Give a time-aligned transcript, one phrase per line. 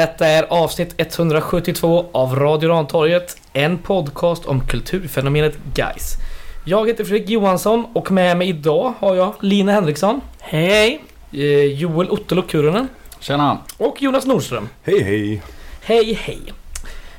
[0.00, 6.16] Detta är avsnitt 172 av Radio Rantorget, en podcast om kulturfenomenet Guys.
[6.64, 11.00] Jag heter Fredrik Johansson och med mig idag har jag Lina Henriksson, Hej!
[11.32, 13.58] eh, Joel Ottolo Kurunen Tjena!
[13.76, 14.68] och Jonas Nordström.
[14.82, 15.42] Hej hej!
[15.82, 16.40] Hej hej!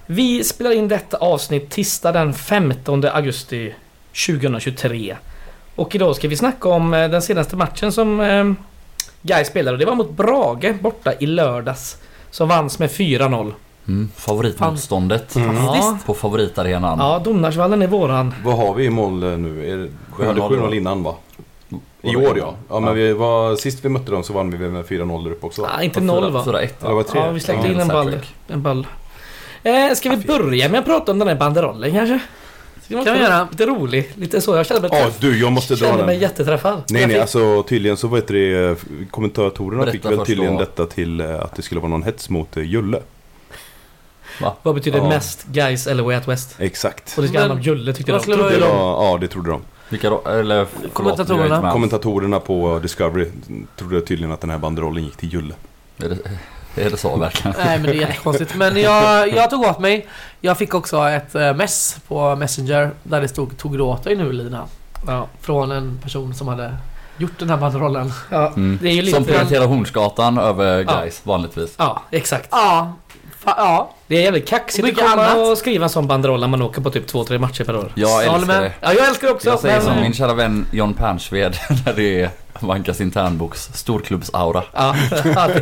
[0.06, 3.74] Vi spelar in detta avsnitt tisdag den 15 augusti
[4.28, 5.18] 2023.
[5.76, 8.52] Och idag ska vi snacka om eh, den senaste matchen som eh,
[9.22, 9.78] Guy spelade.
[9.78, 11.98] Det var mot Brage borta i lördags.
[12.32, 13.54] Som vanns med 4-0.
[13.88, 15.98] Mm, favoritmotståndet Ja.
[16.06, 17.00] på favoritarenan.
[17.00, 18.34] Ja, Domnarsvallen är våran.
[18.44, 19.72] Vad har vi i mål eh, nu?
[19.72, 19.90] Är det,
[20.20, 21.16] vi hade 7-0 7-0 innan va?
[22.02, 22.54] I år ja.
[22.70, 25.46] Ja men vi var, sist vi mötte dem så vann vi med 4-0 där uppe
[25.46, 25.70] också va?
[25.78, 26.44] Ah, inte 0 va?
[26.46, 27.20] 4-1 Ja, det var tre.
[27.22, 28.16] Ja, vi Ja, in en ball.
[28.48, 28.88] En ball.
[29.64, 32.20] Eh, ska vi börja med att prata om den här banderollen kanske?
[32.92, 33.48] Kan vi göra.
[33.52, 34.12] Lite rolig.
[34.16, 34.56] Lite så.
[34.56, 36.84] Jag känner mig, Ja träff- du, jag måste dra känner mig jätteträffad.
[36.90, 38.76] Nej nej alltså tydligen så vet det
[39.12, 40.60] kommentatorerna Berätta fick väl först tydligen då.
[40.60, 43.00] detta till eh, att det skulle vara någon hets mot eh, Julle.
[44.64, 45.10] Vad betyder Ja.
[45.10, 46.56] mest guys eller way out west?
[46.60, 47.14] Exakt.
[47.18, 48.24] Och det ska Men- handla om Julle tyckte vad de.
[48.24, 48.78] skulle Det vara- de.
[48.78, 49.62] var, ja det trodde de.
[49.90, 50.22] Vilka då?
[50.26, 51.44] Eller förlåt, Kommentatorerna.
[51.44, 51.72] jag är inte med.
[51.74, 53.28] Kommentatorerna på Discovery
[53.76, 55.54] trodde tydligen att den här banderollen gick till Julle.
[55.98, 56.18] Är det,
[56.76, 57.56] är det så verkligen?
[57.66, 58.56] Nej men det är jättekonstigt.
[58.56, 60.08] Men jag, jag tog åt mig.
[60.42, 64.16] Jag fick också ett eh, mess på Messenger där det stod tog du åt dig
[64.16, 64.66] nu Lina?
[65.08, 65.28] Ja.
[65.42, 66.78] Från en person som hade
[67.18, 68.14] gjort den här banderollen.
[68.30, 68.80] Ja, Mm.
[68.82, 69.16] det är ju lite...
[69.16, 71.00] Som prioriterar Hornsgatan över Ja.
[71.02, 71.76] guys vanligtvis.
[71.78, 72.48] Ja, exakt.
[72.52, 72.94] Ja.
[73.44, 73.92] Fa- ja.
[74.12, 75.48] Det är jävligt kaxigt Och att komma annat.
[75.52, 77.92] och skriva en sån banderoll när man åker på typ 2-3 matcher per år.
[77.96, 78.72] Jag älskar det.
[78.82, 79.50] Ja, jag älskar det också.
[79.50, 84.64] Jag säger men, som min kära vän John Pernsved när det är Vankas internboks storklubbsaura.
[84.74, 84.96] Ja,
[85.36, 85.62] ja det,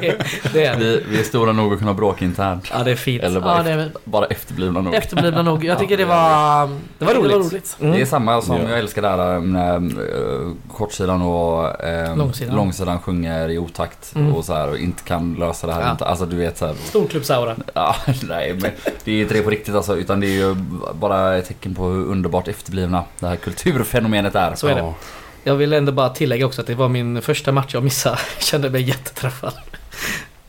[0.54, 0.80] det är det.
[0.80, 2.72] Vi, vi är stora nog att kunna bråka internt.
[2.74, 3.24] Ja, det är fint.
[3.24, 4.94] Eller bara, Ja, det är efter, bara efterblivna nog.
[4.96, 5.66] efterblivna nog.
[5.66, 6.70] Jag tycker det var...
[6.98, 7.76] Det var roligt.
[7.80, 8.06] Det är Mm.
[8.06, 8.70] samma som Ja.
[8.70, 12.56] jag älskar där äh, när äh, kortsidan och äh, Långsidan.
[12.56, 14.36] långsidan sjunger i otakt Mm.
[14.36, 15.82] och så här och inte kan lösa det här.
[15.82, 15.92] Ja.
[15.92, 17.56] Inte, alltså du vet så här, Storklubbsaura.
[17.74, 17.96] ja,
[18.30, 18.72] nej men
[19.04, 20.56] det är inte det på riktigt alltså utan det är ju
[20.94, 24.56] bara ett tecken på hur underbart efterblivna det här kulturfenomenet är.
[24.56, 24.82] Så är det.
[24.82, 24.96] Ja.
[25.44, 28.18] Jag vill ändå bara tillägga också att det var min första match jag missade.
[28.38, 29.54] Jag kände mig jätteträffad.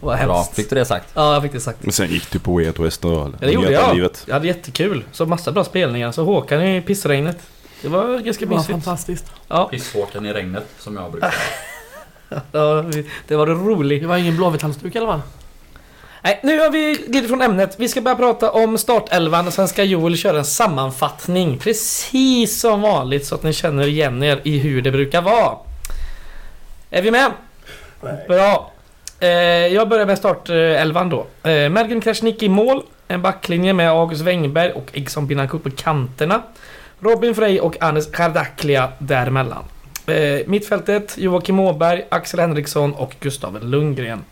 [0.00, 0.54] Vad Bra, hemskt.
[0.56, 1.08] fick du det sagt?
[1.14, 1.78] Ja, jag fick det sagt.
[1.82, 3.94] Men sen gick du på Way Out West och Ja, det gjorde jag.
[3.94, 4.24] livet.
[4.26, 5.04] Jag hade jättekul.
[5.12, 6.12] Så massa bra spelningar.
[6.12, 7.38] Så Håkan i pissregnet.
[7.82, 8.70] Det var ganska Det var mysigt.
[8.72, 9.32] fantastiskt.
[9.48, 11.34] Ja, Pisshåkan i regnet som jag brukar
[12.52, 12.84] ja,
[13.28, 14.02] det var roligt.
[14.02, 15.22] Det var ingen blåvit halsduk eller va?
[16.22, 17.74] Nej, nu har vi glidit från ämnet.
[17.78, 21.58] Vi ska börja prata om startelvan och sen ska Joel köra en sammanfattning.
[21.58, 25.56] Precis som vanligt så att ni känner igen er i hur det brukar vara.
[26.90, 27.32] Är vi med?
[28.28, 28.72] Bra.
[29.20, 29.28] Eh,
[29.66, 31.26] jag börjar med startelvan då.
[31.42, 32.82] Eh, Mergen Krasniqi i mål.
[33.08, 36.42] En backlinje med August Wengberg och Egson Binakut på kanterna.
[37.00, 39.64] Robin Frey och Anis Kardaklia däremellan.
[40.06, 44.24] Eh, mittfältet Joakim Åberg, Axel Henriksson och Gustav Lundgren.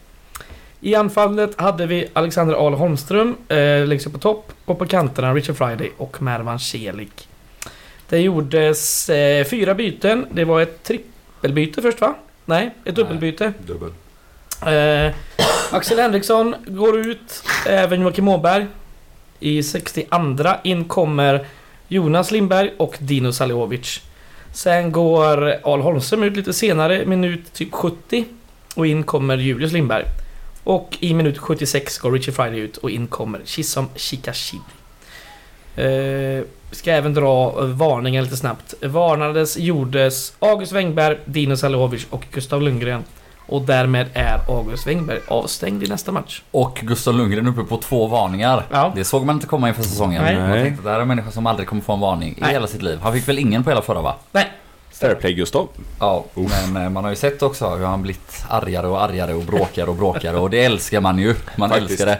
[0.81, 5.35] I anfallet hade vi Alexander Ahl Holmström eh, längst upp på topp och på kanterna
[5.35, 7.29] Richard Friday och Mervan Celik.
[8.09, 10.27] Det gjordes eh, fyra byten.
[10.31, 12.15] Det var ett trippelbyte först va?
[12.45, 13.53] Nej, ett dubbelbyte.
[13.67, 13.91] Dubbel.
[14.67, 15.15] Eh,
[15.71, 18.67] Axel Henriksson går ut, även Joakim Åberg.
[19.41, 20.07] I 62
[20.63, 21.47] in kommer
[21.89, 24.01] Jonas Lindberg och Dino Saliovic.
[24.53, 28.25] Sen går Al Holmström ut lite senare, minut typ 70.
[28.75, 30.05] Och in kommer Julius Lindberg.
[30.69, 34.61] Och i minut 76 går Richie Friday ut och in kommer Chisom Chikashid.
[35.77, 38.75] Eh, ska även dra eh, varningen lite snabbt.
[38.83, 43.05] Varnades gjordes August Wengberg, Dino Saliovic och Gustav Lundgren.
[43.47, 46.43] Och därmed är August Wengberg avstängd i nästa match.
[46.51, 48.65] Och Gustav Lundgren uppe på två varningar.
[48.71, 48.93] Ja.
[48.95, 50.23] Det såg man inte komma inför säsongen.
[50.23, 50.37] Nej.
[50.37, 52.53] Man tänkte det här är en människa som aldrig kommer få en varning i Nej.
[52.53, 52.99] hela sitt liv.
[53.03, 54.17] Han fick väl ingen på hela förra va?
[54.33, 54.53] Nej.
[55.01, 55.69] Fairplay Gustav.
[56.01, 59.43] Ja, men eh, man har ju sett också hur han blivit argare och argare och
[59.43, 61.35] bråkigare och bråkigare och det älskar man ju.
[61.57, 61.91] Man Faktiskt.
[61.91, 62.19] älskar det.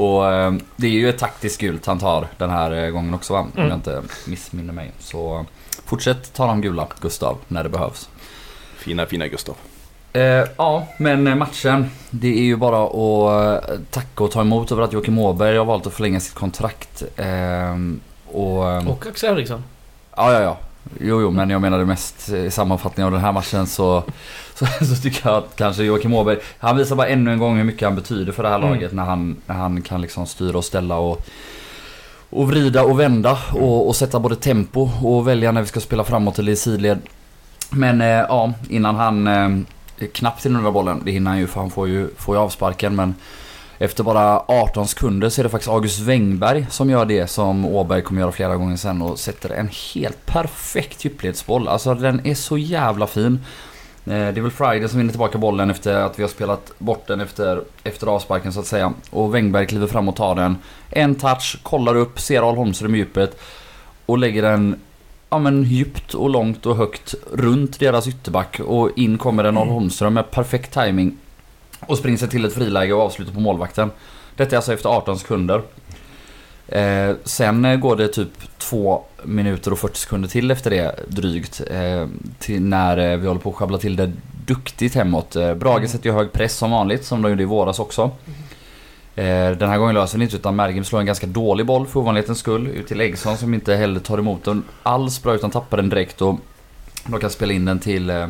[0.00, 3.32] Och eh, det är ju ett taktiskt gult han tar den här eh, gången också
[3.32, 3.40] va?
[3.40, 3.68] Om Mm.
[3.68, 4.90] jag inte missminner mig.
[4.98, 5.46] Så
[5.84, 8.08] fortsätt ta de gula Gustav när det behövs.
[8.78, 9.54] Fina, fina Gustav.
[10.12, 10.22] Eh,
[10.56, 11.90] ja, men matchen.
[12.10, 15.86] Det är ju bara att tacka och ta emot över att Joakim Åberg har valt
[15.86, 17.02] att förlänga sitt kontrakt.
[17.16, 17.76] Eh,
[18.32, 19.64] och, eh, Och Axel Henriksson.
[20.16, 20.56] Ja, ja, ja.
[21.00, 24.02] Jo, jo, men jag menade mest eh, i sammanfattningen av den här matchen så,
[24.54, 27.64] så, så tycker jag att kanske Joakim Åberg, han visar bara ännu en gång hur
[27.64, 28.70] mycket han betyder för det här Mm.
[28.70, 31.26] laget när han, när han kan liksom styra och ställa och,
[32.30, 36.04] och vrida och vända och, och sätta både tempo och välja när vi ska spela
[36.04, 36.98] framåt eller i sidled.
[37.70, 41.70] Men eh, ja, innan han eh, knappt där bollen, det hinner han ju för han
[41.70, 43.14] får ju, får ju avsparken men
[43.82, 48.02] efter bara 18 sekunder så är det faktiskt August Wengberg som gör det som Åberg
[48.02, 51.68] kommer göra flera gånger sen och sätter en helt perfekt djupledsboll.
[51.68, 53.44] Alltså den är så jävla fin.
[54.04, 57.06] Eh, det är väl Friday som vinner tillbaka bollen efter att vi har spelat bort
[57.06, 58.92] den efter, efter avsparken så att säga.
[59.10, 60.56] Och Wängberg kliver fram och tar den.
[60.90, 63.40] En touch, kollar upp, ser Al Holmström i djupet.
[64.06, 64.80] Och lägger den
[65.30, 68.60] ja, men djupt och långt och högt runt deras ytterback.
[68.60, 71.16] Och in kommer en Al Holmström med perfekt timing
[71.80, 73.90] och springer sig till ett friläge och avslutar på målvakten.
[74.36, 75.62] Detta är alltså efter 18 sekunder.
[76.68, 81.60] Eh, sen går det typ 2 minuter och 40 sekunder till efter det drygt.
[81.70, 82.06] Eh,
[82.38, 84.12] till när eh, vi håller på att sjabbla till det
[84.46, 85.36] duktigt hemåt.
[85.36, 88.10] Eh, Brage sätter ju hög press som vanligt som de gjorde i våras också.
[89.14, 92.00] Eh, den här gången löser det inte utan Mergim slår en ganska dålig boll för
[92.00, 95.76] ovanlighetens skull ut till Eggson som inte heller tar emot den alls bra utan tappar
[95.76, 96.40] den direkt och
[97.06, 98.28] de kan spela in den till eh,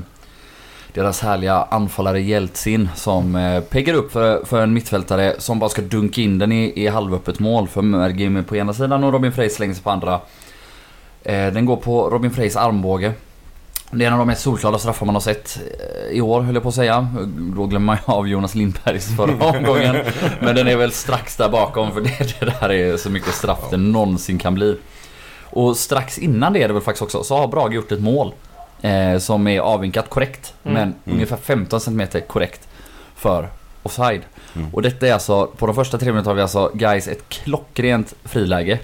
[0.95, 5.83] deras härliga anfallare Jeltsin som eh, peggar upp för, för en mittfältare som bara ska
[5.83, 9.51] dunka in den i, i halvöppet mål för Mergim på ena sidan och Robin Frey
[9.51, 10.21] slänger sig på andra.
[11.23, 13.13] Eh, den går på Robin Freys armbåge.
[13.91, 16.55] Det är en av de mest solklara straffar man har sett eh, i år höll
[16.55, 17.09] jag på att säga.
[17.57, 19.97] Då glömmer man ju av Jonas Lindbergs förra omgången.
[20.41, 23.61] Men den är väl strax där bakom för det, det där är så mycket straff
[23.71, 24.77] det någonsin kan bli.
[25.45, 28.33] Och strax innan det är det väl faktiskt också, så har Brage gjort ett mål.
[28.83, 30.55] Eh, som är avvinkat korrekt.
[30.65, 30.75] Mm.
[30.75, 32.69] Men ungefär 15 cm korrekt
[33.15, 33.49] för
[33.83, 34.23] offside.
[34.73, 38.15] Och detta är alltså, på de första tre minuterna har vi alltså guys ett klockrent
[38.25, 38.79] friläge.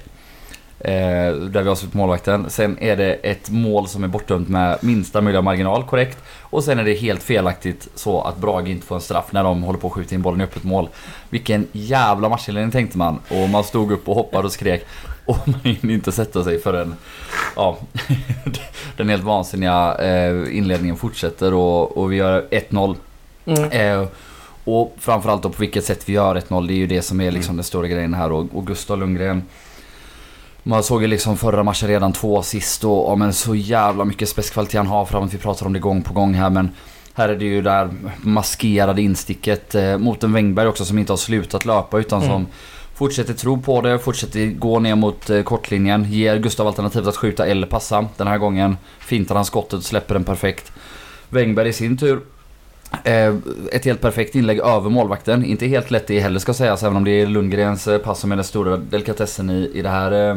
[0.79, 2.51] Eh, där vi avslutar på målvakten.
[2.51, 6.19] Sen är det ett mål som är bortdömt med minsta möjliga marginal korrekt.
[6.41, 9.63] Och sen är det helt felaktigt så att Brage inte får en straff när de
[9.63, 10.89] håller på att skjuta in bollen i öppet mål.
[11.31, 13.21] Vilken jävla matchinledning tänkte man.
[13.29, 14.87] Och man stod upp och hoppade och skrek.
[15.25, 16.95] Och man hinner inte sätta sig förrän
[17.57, 17.79] ja,
[18.97, 22.97] den helt vansinniga eh, inledningen fortsätter och, och vi gör 1-0.
[23.47, 23.71] Mm.
[23.71, 24.09] Eh,
[24.65, 26.67] och framförallt då på vilket sätt vi gör 1-0.
[26.67, 28.33] Det är ju det som är liksom den stora grejen här.
[28.33, 29.43] Och, och Gustav Lundgren.
[30.63, 34.29] Man såg ju liksom förra matchen redan två assist och ja, men så jävla mycket
[34.29, 35.35] spetskvalitet han har framåt.
[35.35, 36.71] Vi pratar om det gång på gång här men
[37.15, 41.17] här är det ju där maskerade insticket eh, mot en Wängberg också som inte har
[41.17, 42.33] slutat löpa utan Mm.
[42.33, 42.47] som
[42.97, 46.05] fortsätter tro på det, fortsätter gå ner mot eh, kortlinjen.
[46.13, 48.07] Ger Gustav alternativet att skjuta eller passa.
[48.17, 50.73] Den här gången fintar han skottet och släpper den perfekt.
[51.29, 52.21] Wängberg i sin tur
[53.05, 53.35] Eh,
[53.73, 55.45] ett helt perfekt inlägg över målvakten.
[55.45, 58.33] Inte helt lätt det heller ska sägas även om det är Lundgrens eh, pass som
[58.33, 60.37] är den stora delikatessen i, i det här eh,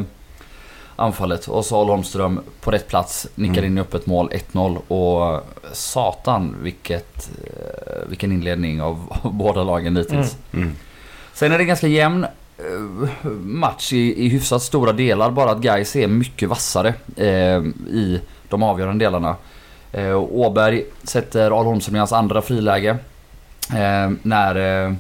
[0.96, 1.48] anfallet.
[1.48, 3.66] Och så Holmström på rätt plats nickar Mm.
[3.66, 7.30] in i öppet mål 1-0 och satan vilket,
[8.08, 10.38] vilken inledning av, av båda lagen hittills.
[10.54, 10.72] Mm.
[11.34, 12.26] Sen är det ganska jämn
[12.60, 15.32] Eh, match i, i hyfsat stora delar.
[15.32, 19.36] Bara att Gais är mycket vassare eh, i de avgörande delarna.
[19.92, 22.98] Eh, Åberg sätter Ahl Holmström i hans andra friläge.
[23.74, 24.94] Eh, när eh,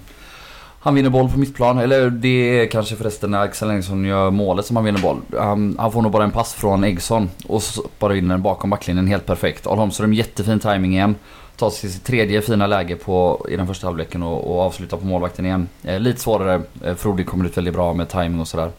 [0.79, 1.77] han vinner boll på mittplan.
[1.77, 5.17] Eller det är kanske förresten när Axel Engson gör målet som han vinner boll.
[5.39, 8.69] Han, han får nog bara en pass från Eggson och stoppar bara in den bakom
[8.69, 9.67] backlinjen helt perfekt.
[9.67, 11.15] Ahl Holmström jättefin timing igen.
[11.59, 14.97] Tar sig till sitt tredje fina läge på, i den första halvleken och, och avslutar
[14.97, 15.67] på målvakten igen.
[15.83, 16.61] Eh, lite svårare.
[16.83, 18.71] Eh, Frode kommer ut väldigt bra med timing och sådär.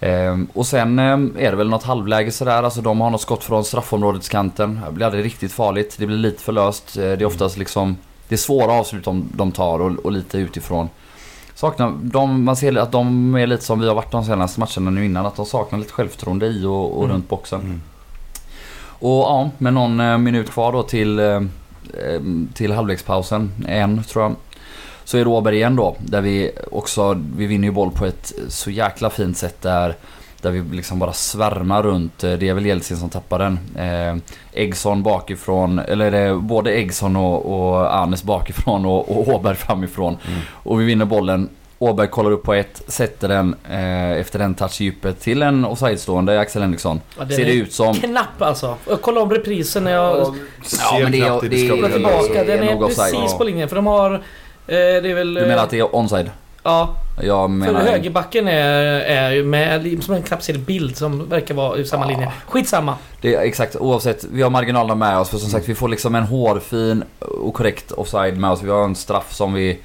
[0.00, 2.62] Ehm, och sen ehm, är det väl något halvläge sådär.
[2.62, 4.80] Alltså de har något skott från straffområdeskanten.
[4.86, 5.94] Det blir aldrig riktigt farligt.
[5.98, 6.96] Det blir lite för löst.
[6.96, 7.96] Eh, det är oftast liksom...
[8.28, 10.88] Det är svåra avslut de, de tar och, och lite utifrån.
[11.54, 14.90] Saknar, de, man ser att de är lite som vi har varit de senaste matcherna
[14.90, 15.26] nu innan.
[15.26, 17.14] Att de saknar lite självförtroende i och, och Mm.
[17.16, 17.60] runt boxen.
[17.60, 17.82] Mm.
[18.84, 21.42] Och ja, med någon eh, minut kvar då till, eh, eh,
[22.54, 23.52] till halvlekspausen.
[23.68, 24.36] En tror jag.
[25.04, 25.96] Så är det Åberg igen då.
[25.98, 29.94] Där vi också, vi vinner ju boll på ett så jäkla fint sätt där.
[30.40, 32.24] Där vi liksom bara svärmar runt.
[32.24, 33.58] Eh, Det är väl Jeltsin som tappar den.
[33.76, 34.16] Eh,
[34.52, 40.16] Eggson bakifrån, eller det är både Eggson och, och Arnes bakifrån och, och Åberg framifrån.
[40.28, 40.40] Mm.
[40.52, 41.48] Och vi vinner bollen.
[41.82, 45.64] Åberg kollar upp på ett, sätter den eh, efter en touch i djupet till en
[45.64, 47.00] offside-stående Axel Henriksson.
[47.18, 47.94] Ja, den Ser det ut som...
[47.94, 48.76] Knapp alltså.
[48.88, 52.44] Jag kollade om reprisen när jag Ja, men det är- i det är- tillbaka.
[52.44, 53.12] Den är är offside.
[53.12, 53.38] precis Ja.
[53.38, 54.14] på linjen för de har...
[54.14, 54.18] Eh,
[54.66, 55.34] det är väl...
[55.34, 56.30] Du menar att det är onside?
[56.64, 57.80] Ja, Jag för menar...
[57.80, 62.08] högerbacken är, är med som en knappt ser bild som verkar vara i samma Ja.
[62.10, 62.32] linje.
[62.48, 62.94] Skitsamma.
[63.20, 64.24] Det är exakt oavsett.
[64.24, 67.92] Vi har marginalerna med oss för som sagt vi får liksom en hårfin och korrekt
[67.92, 68.62] offside med oss.
[68.62, 69.78] Vi har en straff som vi...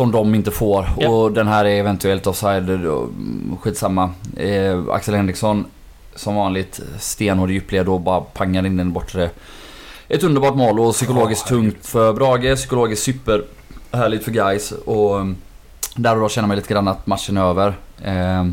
[0.00, 0.88] Som de inte får.
[0.98, 1.08] Ja.
[1.08, 2.70] Och den här är eventuellt offside.
[2.70, 4.10] mm, Skitsamma.
[4.36, 5.64] Eh, Axel Henriksson
[6.14, 9.30] som vanligt stenhård djupled och bara pangar in den bortre.
[10.08, 11.72] Ett underbart mål och psykologiskt herregud.
[11.72, 12.56] tungt för Brage.
[12.56, 13.44] Psykologiskt super
[13.92, 15.36] härligt för guys och mm,
[15.96, 17.74] där och då känner man lite grann att matchen är över.
[18.02, 18.46] Eh,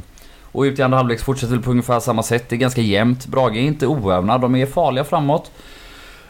[0.51, 2.49] och ut i andra halvlek fortsätter vi på ungefär samma sätt.
[2.49, 3.25] Det är ganska jämnt.
[3.25, 4.37] Brage är inte oävna.
[4.37, 5.51] De är farliga framåt.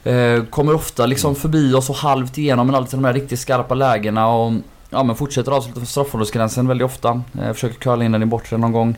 [0.04, 3.76] Eh, kommer ofta liksom förbi oss och halvt igenom men alltid de här riktigt skarpa
[3.76, 4.54] lägena och
[4.98, 7.22] ja, men fortsätter avsluta för straffområdesgränsen väldigt ofta.
[7.42, 8.96] Eh, försöker curla in den i bortre någon gång.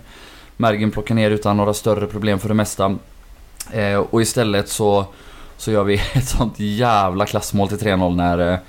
[0.58, 2.96] Mergin plockar ner utan några större problem för det mesta.
[3.72, 5.06] Eh, och istället så
[5.58, 8.60] Så gör vi ett sånt jävla klassmål till 3-0 när eh,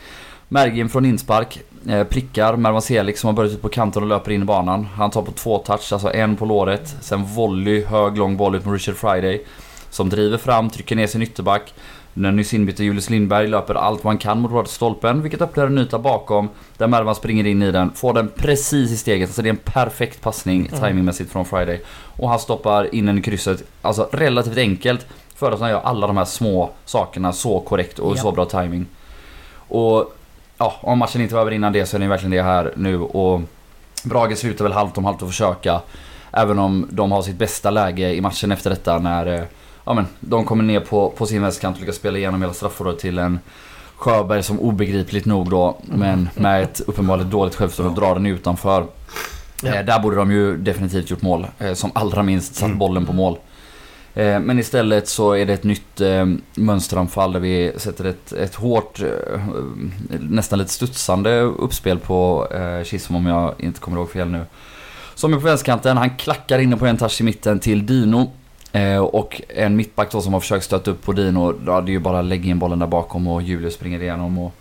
[0.49, 4.30] Mergin från inspark eh, prickar Mervan Selik som har börjat ut på kanten och löper
[4.30, 4.84] in i banan.
[4.84, 6.96] Han tar på två touch, alltså en på låret.
[7.00, 9.44] Sen volley, hög lång boll ut med Richard Friday.
[9.90, 11.75] Som driver fram, trycker ner sin ytterback.
[12.14, 15.78] Den nyss inbytte Julius Lindberg löper allt man kan mot röda stolpen, vilket öppnar en
[15.78, 16.48] yta bakom.
[16.76, 19.28] Där Mervan springer in i den, får den precis i steget.
[19.28, 20.80] Alltså det är en perfekt passning Mm.
[20.80, 21.80] timingmässigt från Friday.
[22.16, 25.06] Och han stoppar in den i krysset, alltså relativt enkelt.
[25.34, 28.20] För att han gör alla de här små sakerna så korrekt och Ja.
[28.22, 28.86] så bra timing.
[29.54, 30.14] Och
[30.58, 33.00] ja, om matchen inte var över innan det så är det verkligen det här nu.
[33.00, 33.40] Och
[34.04, 35.80] Brage slutar väl halvt om halvt att försöka.
[36.32, 39.42] Även om de har sitt bästa läge i matchen efter detta när eh,
[39.90, 43.00] ja, men, de kommer ner på, på sin vänsterkant och lyckas spela igenom hela straffområdet
[43.00, 43.38] till en
[43.97, 48.87] Sjöberg som obegripligt nog då, men med ett uppenbarligen dåligt självförtroende drar den utanför.
[49.62, 49.75] Ja.
[49.75, 51.47] Eh, där borde de ju definitivt gjort mål.
[51.59, 53.38] Eh, som allra minst satt bollen på mål.
[54.14, 58.54] Eh, men istället så är det ett nytt eh, mönsteranfall där vi sätter ett, ett
[58.54, 59.00] hårt,
[60.09, 64.44] nästan lite studsande uppspel på eh, Chisholm om jag inte kommer ihåg fel nu.
[65.14, 68.32] Som är på vänsterkanten, han klackar inne på en touch i mitten till Dino.
[68.72, 71.92] Eh, och en mittback då som har försökt stöta upp på Dino, ja, det är
[71.92, 74.52] ju bara att lägga in bollen där bakom och Julius springer igenom och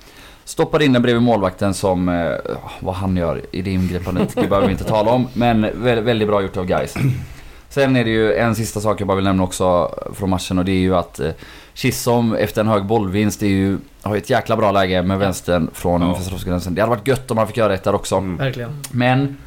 [0.45, 2.31] stoppar in den bredvid målvakten som, eh,
[2.79, 5.27] vad han gör i det ingripandet, det behöver vi inte tala om.
[5.33, 6.93] Men vä- väldigt bra gjort av guys.
[7.69, 10.65] Sen är det ju en sista sak jag bara vill nämna också från matchen och
[10.65, 11.29] det är ju att eh,
[11.73, 15.69] Chisholm efter en hög bollvinst är ju, har ju ett jäkla bra läge med vänstern
[15.73, 16.07] från Ja.
[16.07, 16.69] ungefär.
[16.71, 18.15] Det hade varit gött om han fick göra ett där också.
[18.15, 18.37] Mm.
[18.37, 18.69] Verkligen.
[18.91, 19.37] Men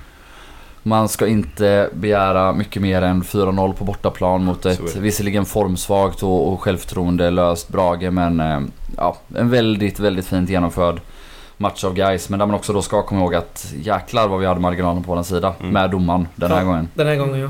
[0.83, 6.53] man ska inte begära mycket mer än 4-0 på bortaplan mot ett visserligen formsvagt och,
[6.53, 8.61] och självförtroendelöst Brage men eh,
[8.97, 11.01] ja, en väldigt, väldigt fint genomförd
[11.57, 14.47] match av guys Men där man också då ska komma ihåg att jäklar vad vi
[14.47, 15.73] hade marginalen på den sida Mm.
[15.73, 16.65] med domaren den här Ja.
[16.65, 16.89] gången.
[16.95, 17.41] Den här gången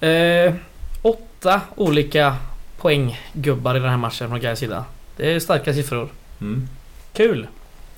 [0.00, 0.06] ja.
[0.08, 0.54] Eh,
[1.02, 2.36] åtta olika
[2.80, 4.84] poänggubbar i den här matchen från Gais sida.
[5.16, 6.08] Det är starka siffror.
[6.40, 6.68] Mm.
[7.12, 7.46] Kul!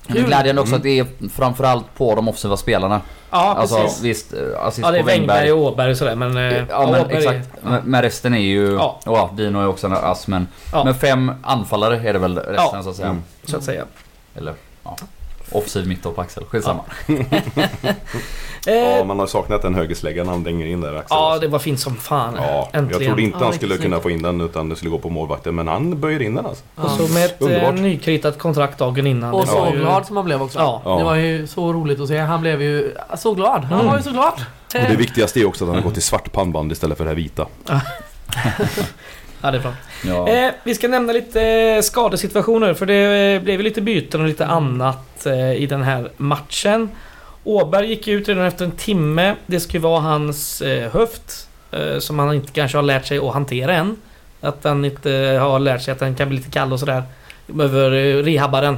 [0.09, 0.77] Men det är glädjande också Mm.
[0.79, 3.01] att det är framförallt på de offensiva spelarna.
[3.31, 4.01] Ja, alltså precis.
[4.03, 5.37] visst, eh, assist Ja, det är på Wängberg.
[5.37, 6.37] Wängberg och Åberg och sådär men...
[6.37, 7.49] eh, Ja men Åberg exakt.
[7.63, 8.73] Men- Men resten är ju...
[8.73, 8.99] Ja.
[9.05, 9.29] Ja.
[9.33, 10.47] Dino är också en ass men...
[10.71, 10.83] Ja.
[10.83, 12.83] Men fem anfallare är det väl resten Ja.
[12.83, 13.07] så att säga.
[13.09, 13.23] Mm.
[13.43, 13.83] Så att säga.
[14.35, 14.95] Eller ja.
[15.51, 16.43] Offside mitt på Axel.
[16.45, 16.83] Skitsamma.
[18.67, 21.17] Eh, Ja, ja, man har saknat den högersläggan han dänger in där Axel.
[21.41, 22.33] det var fint som fan.
[22.37, 22.89] Ja, Äntligen.
[23.01, 25.09] jag trodde inte Ja, han skulle kunna få in den utan det skulle gå på
[25.09, 25.55] målvakten.
[25.55, 26.63] Men han böjer in den alltså.
[26.75, 27.75] Och så med ett eh, Underbart.
[27.75, 29.33] nykritat kontrakt dagen innan.
[29.33, 30.59] Och så ju- glad som han blev också.
[30.59, 30.81] Ja.
[30.85, 30.97] Ja.
[30.97, 32.17] Det var ju så roligt att se.
[32.17, 33.63] Han blev ju så glad.
[33.63, 33.87] Han Mm.
[33.87, 34.33] var ju så glad.
[34.75, 37.09] Och det viktigaste är också att han har gått i svart pannband istället för det
[37.09, 37.45] här vita.
[39.41, 39.73] Ja, det är bra.
[40.07, 40.27] Ja.
[40.29, 44.45] Eh, vi ska nämna lite eh, skadesituationer för det eh, blev lite byten och lite
[44.45, 46.89] annat eh, i den här matchen.
[47.43, 49.35] Åberg gick ut redan efter en timme.
[49.45, 53.17] Det ska ju vara hans eh, höft eh, som han inte kanske har lärt sig
[53.17, 53.95] att hantera än.
[54.41, 57.03] Att han inte har lärt sig att den kan bli lite kall och sådär.
[57.47, 58.77] Behöver eh, rehabba den.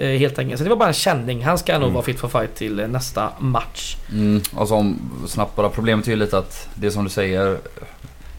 [0.00, 0.58] Helt enkelt.
[0.58, 1.44] Så det var bara en känning.
[1.44, 1.94] Han ska nog Mm.
[1.94, 3.96] vara fit for fight till nästa match.
[4.12, 7.58] Mm, och som snabbt bara, problemet är ju lite att det som du säger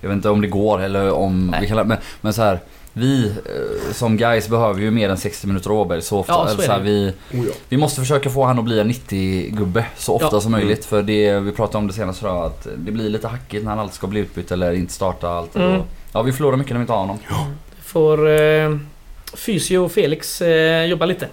[0.02, 1.62] Jag vet inte om det går eller om Nej.
[1.62, 2.60] vi kan, men, men så här
[2.94, 6.34] Vi eh, som guys behöver ju mer än 60 minuter Åberg så ofta.
[6.34, 7.54] Ja, så så här, vi, Oh, ja.
[7.70, 10.42] vi måste försöka få han att bli en 90-gubbe så ofta Ja.
[10.42, 10.86] som möjligt.
[10.86, 13.80] För det, vi pratade om det senast idag att det blir lite hackigt när han
[13.80, 15.56] alltid ska bli utbytt eller inte starta allt.
[15.56, 15.80] Mm.
[15.80, 17.18] Och, ja vi förlorar mycket när vi inte har honom.
[17.82, 18.78] Får eh,
[19.34, 21.28] Fysio Felix eh, jobba lite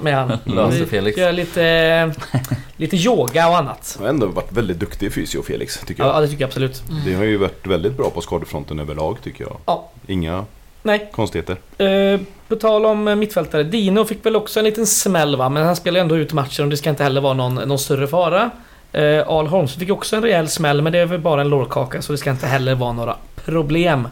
[0.00, 0.38] med han.
[0.44, 1.18] Löser Felix.
[1.18, 2.14] Göra lite,
[2.76, 3.94] lite yoga och annat.
[3.98, 6.14] Han har ändå varit väldigt duktig fysio Felix, tycker jag.
[6.14, 6.82] Ja, det tycker jag absolut.
[7.04, 9.56] Det har ju varit väldigt bra på skadefronten överlag, tycker jag.
[9.66, 9.90] Ja.
[10.06, 10.44] Inga
[10.82, 11.10] Nej.
[11.12, 11.56] konstigheter.
[11.78, 13.62] Eh, på tal om mittfältare.
[13.62, 15.48] Dino fick väl också en liten smäll va?
[15.48, 18.06] Men han spelar ändå ut matchen och det ska inte heller vara någon, någon större
[18.06, 18.50] fara.
[18.92, 22.02] Eh, Al Holmes fick också en rejäl smäll men det är väl bara en lårkaka
[22.02, 24.08] så det ska inte heller vara några problem.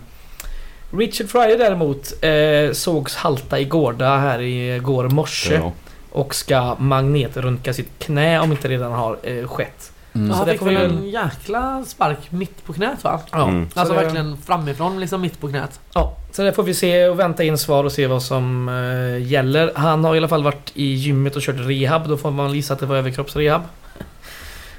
[0.91, 5.55] Richard Friday däremot eh, sågs halta i Gårda här i går morse.
[5.55, 5.73] Ja.
[6.13, 9.93] Och ska magnetröntga sitt knä om inte redan har eh, skett.
[10.15, 10.31] Mm.
[10.31, 13.21] Så han det fick väl en jäkla spark mitt på knät va?
[13.33, 13.71] Ja, Mm.
[13.75, 15.81] så Alltså det- verkligen framifrån liksom mitt på knät.
[15.95, 19.27] Ja, så där får vi se och vänta in svar och se vad som eh,
[19.33, 19.73] gäller.
[19.75, 22.09] Han har i alla fall varit i gymmet och kört rehab.
[22.09, 23.63] Då får man gissa att det var överkroppsrehab.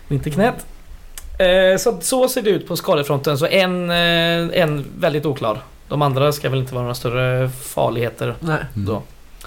[0.10, 0.66] Inte knät.
[1.40, 3.38] Eh, så, så ser det ut på skadefronten.
[3.38, 5.62] Så en, eh, en väldigt oklar.
[5.90, 8.58] De andra ska väl inte vara några större farligheter Nej.
[8.76, 8.86] Mm.
[8.88, 9.02] då.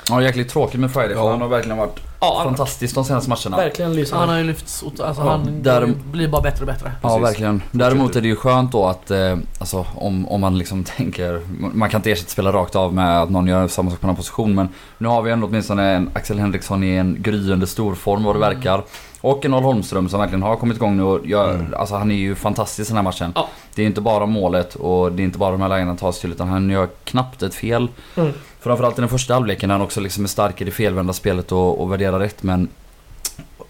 [0.08, 1.30] Ja, jäkligt tråkigt med Friday för Ja.
[1.30, 3.56] han har verkligen varit Ja, han- fantastisk de senaste matcherna.
[3.56, 4.32] verkligen Han lysande.
[4.32, 6.92] har ju lyfts, alltså Ja, han där- blir bara bättre och bättre.
[7.02, 7.24] Ja, Precis.
[7.30, 7.62] verkligen.
[7.70, 11.40] Däremot är det ju skönt då att, eh, alltså om, om man liksom tänker,
[11.74, 14.08] man kan inte ersätta spela rakt av med att någon gör samma sak på en
[14.08, 14.68] annan position men
[14.98, 18.54] nu har vi ändå åtminstone en Axel Henriksson i en gryende storform vad det Mm.
[18.54, 18.82] verkar.
[19.22, 21.74] Och en Holmström som verkligen har kommit igång nu och gör, Mm.
[21.76, 23.32] alltså han är ju fantastisk i den här matchen.
[23.34, 23.48] Ja.
[23.74, 26.12] Det är inte bara målet och det är inte bara de här lägena han tar
[26.12, 27.88] sig till utan han gör knappt ett fel.
[28.16, 28.32] Mm.
[28.60, 31.52] Framförallt i den första halvleken när han också liksom är stark i det felvända spelet
[31.52, 32.68] och, och värderar rätt men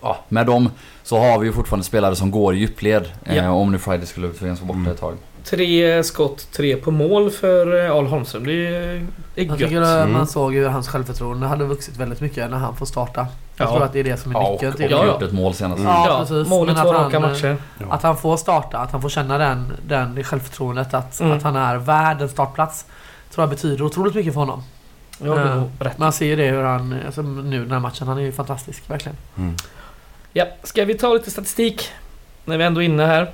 [0.03, 0.71] ja, med dem
[1.03, 3.09] så har vi ju fortfarande spelare som går i djupled.
[3.25, 3.33] Ja.
[3.35, 4.93] Eh, om nu Friday skulle tvingas vara borta Mm.
[4.93, 5.15] ett tag.
[5.45, 8.47] Tre skott, tre på mål för eh, Al Holmström.
[8.47, 9.59] Det är, det är Jag gött.
[9.59, 10.13] tycker att Mm.
[10.13, 13.27] man såg ju hans självförtroende hade vuxit väldigt mycket när han får starta.
[13.57, 13.71] Jag Ja.
[13.73, 15.13] tror att det är det som är Ja, och, nyckeln till Ja, ja.
[15.13, 15.79] gjort ett mål senast.
[15.81, 15.93] Mm.
[15.93, 16.49] Ja, Ja, precis.
[16.49, 17.57] målet Men två att han, raka eh, matcher.
[17.79, 17.87] Ja.
[17.91, 21.37] Att han får starta, att han får känna den, den det självförtroendet att, Mm.
[21.37, 22.85] att han är värd en startplats.
[23.35, 24.63] Tror jag betyder otroligt mycket för honom.
[25.19, 25.91] Ja, det Eh.
[25.97, 28.91] Man ser ju det hur han, alltså nu den här matchen, han är ju fantastisk
[28.91, 29.17] verkligen.
[29.39, 29.55] Mm.
[30.33, 31.89] Ja, ska vi ta lite statistik?
[32.45, 33.31] När vi ändå är inne här.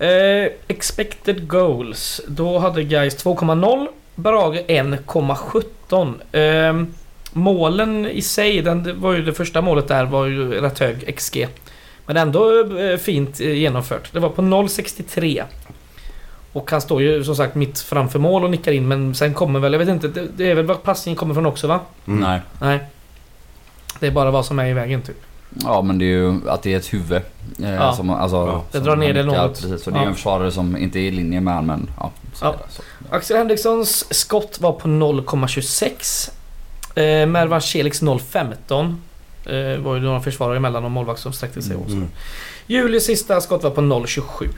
[0.00, 2.20] Eh, expected goals.
[2.28, 3.88] Då hade Gais 2,0.
[4.14, 6.14] Brage 1,17.
[6.32, 6.86] Eh,
[7.32, 11.16] målen i sig, den, det var ju det första målet där var ju rätt hög
[11.16, 11.48] XG.
[12.06, 14.12] Men ändå eh, fint eh, genomfört.
[14.12, 15.44] Det var på 0,63.
[16.52, 19.60] Och han står ju som sagt mitt framför mål och nickar in men sen kommer
[19.60, 21.80] väl, jag vet inte, det, det är väl var passningen kommer från också va?
[22.06, 22.20] Mm.
[22.20, 22.40] Nej.
[22.60, 22.78] Nej.
[24.00, 25.22] Det är bara vad som är i vägen typ.
[25.64, 27.22] Ja men det är ju att det är ett huvud.
[27.62, 27.92] Eh, Ja.
[27.92, 28.64] som, alltså, Ja.
[28.72, 29.60] Det drar ner det något.
[29.62, 32.10] Precis, och det är ju en försvarare som inte är i linje med men ja.
[32.34, 32.54] Så Ja.
[32.68, 32.82] så.
[33.10, 36.30] Axel Henrikssons skott var på 0,26.
[36.94, 38.96] Eh, Mervan Celiks 0,15.
[39.46, 41.92] Eh, var ju några försvarare emellan och målvakt som sträckte sig också.
[41.96, 42.08] Mm.
[42.66, 44.48] Julius sista skott var på 0,27.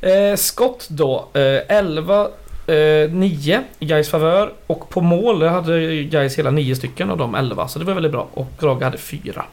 [0.00, 1.28] Eh, skott då.
[1.34, 2.28] Eh, 11
[2.66, 7.34] eh, 9 i Gais favör och på mål hade Gais hela 9 stycken av de
[7.34, 9.44] 11 så det var väldigt bra och Brage hade 4.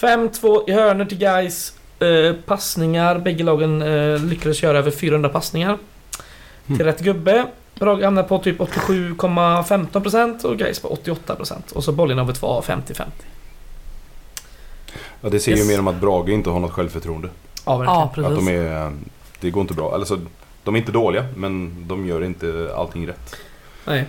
[0.00, 1.72] 5-2 i hörnor till Gais.
[1.98, 5.78] Eh, passningar, bägge lagen eh, lyckades göra över 400 passningar.
[6.66, 6.76] Mm.
[6.78, 7.46] Till rätt gubbe.
[7.74, 13.04] Brage hamnade på typ 87,15% och Gais på 88% och så Bollinovet var 50-50.
[15.20, 15.60] Ja, det ser Yes.
[15.60, 17.28] ju mer om att Brage inte har något självförtroende.
[17.66, 18.00] Ja, verkligen.
[18.00, 18.30] Ja, precis.
[18.38, 18.92] Att de är...
[19.40, 19.94] Det går inte bra.
[19.94, 20.20] Alltså,
[20.64, 23.36] de är inte dåliga, men de gör inte allting rätt.
[23.84, 24.04] Nej.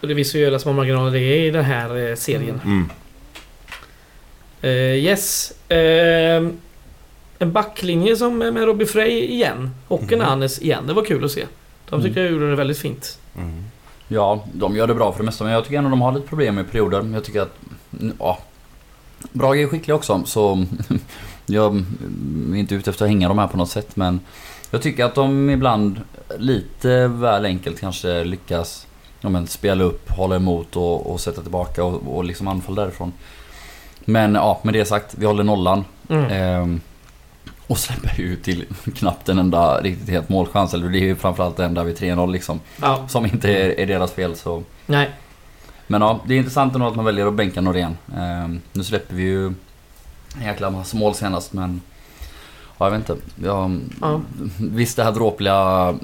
[0.00, 2.60] Och det visar ju hur små marginaler det är i den här eh, serien.
[2.64, 2.90] Mm.
[4.62, 5.52] Eh, yes.
[5.68, 6.48] Eh,
[7.38, 9.70] en backlinje som med Robbie Frey igen.
[9.88, 10.28] Och en Mhm.
[10.28, 10.86] Anes igen.
[10.86, 11.46] Det var kul att se.
[11.88, 13.18] De tycker jag gjorde det väldigt fint.
[13.36, 13.64] Mm.
[14.08, 16.28] Ja, de gör det bra för det mesta men jag tycker ändå de har lite
[16.28, 17.10] problem i perioder.
[17.14, 17.56] Jag tycker att,
[18.18, 18.38] ja.
[19.32, 20.66] Brage är skickliga också så
[21.46, 21.76] jag
[22.52, 24.20] är inte ute efter att hänga dem här på något sätt men
[24.70, 26.00] jag tycker att de ibland
[26.38, 28.86] lite väl enkelt kanske lyckas
[29.20, 33.12] ja, men, spela upp, hålla emot och, och sätta tillbaka och, och liksom anfall därifrån.
[34.04, 35.84] Men ja, med det sagt, vi håller nollan.
[36.08, 36.30] Mm.
[36.30, 36.80] Ehm,
[37.66, 40.74] och släpper ju till knappt en enda riktigt het målchans.
[40.74, 42.60] Eller det är ju framförallt den där vid 3-0 liksom.
[42.82, 43.04] Ja.
[43.08, 44.62] Som inte är, är deras fel så.
[44.86, 45.10] Nej.
[45.86, 47.96] Men ja, det är intressant ändå att man väljer att bänka Norén.
[48.16, 49.56] Ehm, nu släpper vi ju en
[50.44, 51.80] jäkla massa mål senast men...
[52.78, 53.22] Ja, jag vet inte.
[53.44, 54.20] Ja, Ja.
[54.58, 55.94] Visst det här dråpliga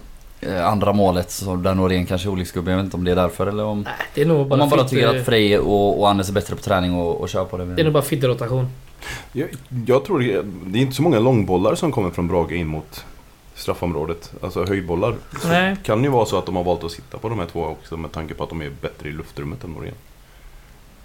[0.64, 2.70] andra målet så där Norén kanske är olycksgubbe.
[2.70, 3.82] Jag vet inte om det är därför eller om...
[3.82, 6.28] Nej, det är nog bara, Om man bara fit- tycker att Frej och, och Anders
[6.28, 7.64] är bättre på träning och, och kör på det.
[7.64, 8.66] Det är nog bara fidderotation.
[9.32, 9.48] Jag,
[9.86, 13.04] jag tror det, det är inte så många långbollar som kommer från Brage in mot
[13.54, 14.32] straffområdet.
[14.42, 15.14] Alltså höjdbollar.
[15.42, 15.76] Så Nej.
[15.82, 17.96] kan ju vara så att de har valt att sitta på de här två också
[17.96, 19.94] med tanke på att de är bättre i luftrummet än Norén.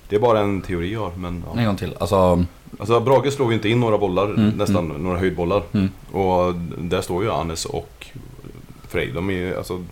[0.09, 1.65] Det är bara en teori jag har, men En ja.
[1.65, 1.95] gång till.
[1.99, 2.45] Alltså,
[2.79, 5.63] Alltså Brage slår ju inte in några bollar, Mm, nästan några höjdbollar.
[5.71, 5.89] mm.
[6.11, 8.07] Och där står ju Anes och
[8.93, 9.11] Frej.
[9.15, 9.83] De är ju alltså,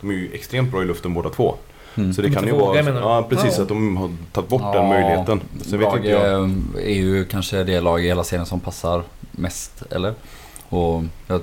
[0.00, 1.54] de är ju extremt bra i luften båda två.
[1.94, 2.12] Mm.
[2.12, 2.80] Så det De kan ju vara...
[3.00, 3.54] Ja, precis.
[3.56, 3.62] Ja.
[3.62, 5.40] Att de har tagit bort Ja, den möjligheten.
[5.62, 6.50] Sen vet Brage inte jag.
[6.84, 10.14] är ju kanske det lag i hela serien som passar mest, eller?
[10.68, 11.40] Och jag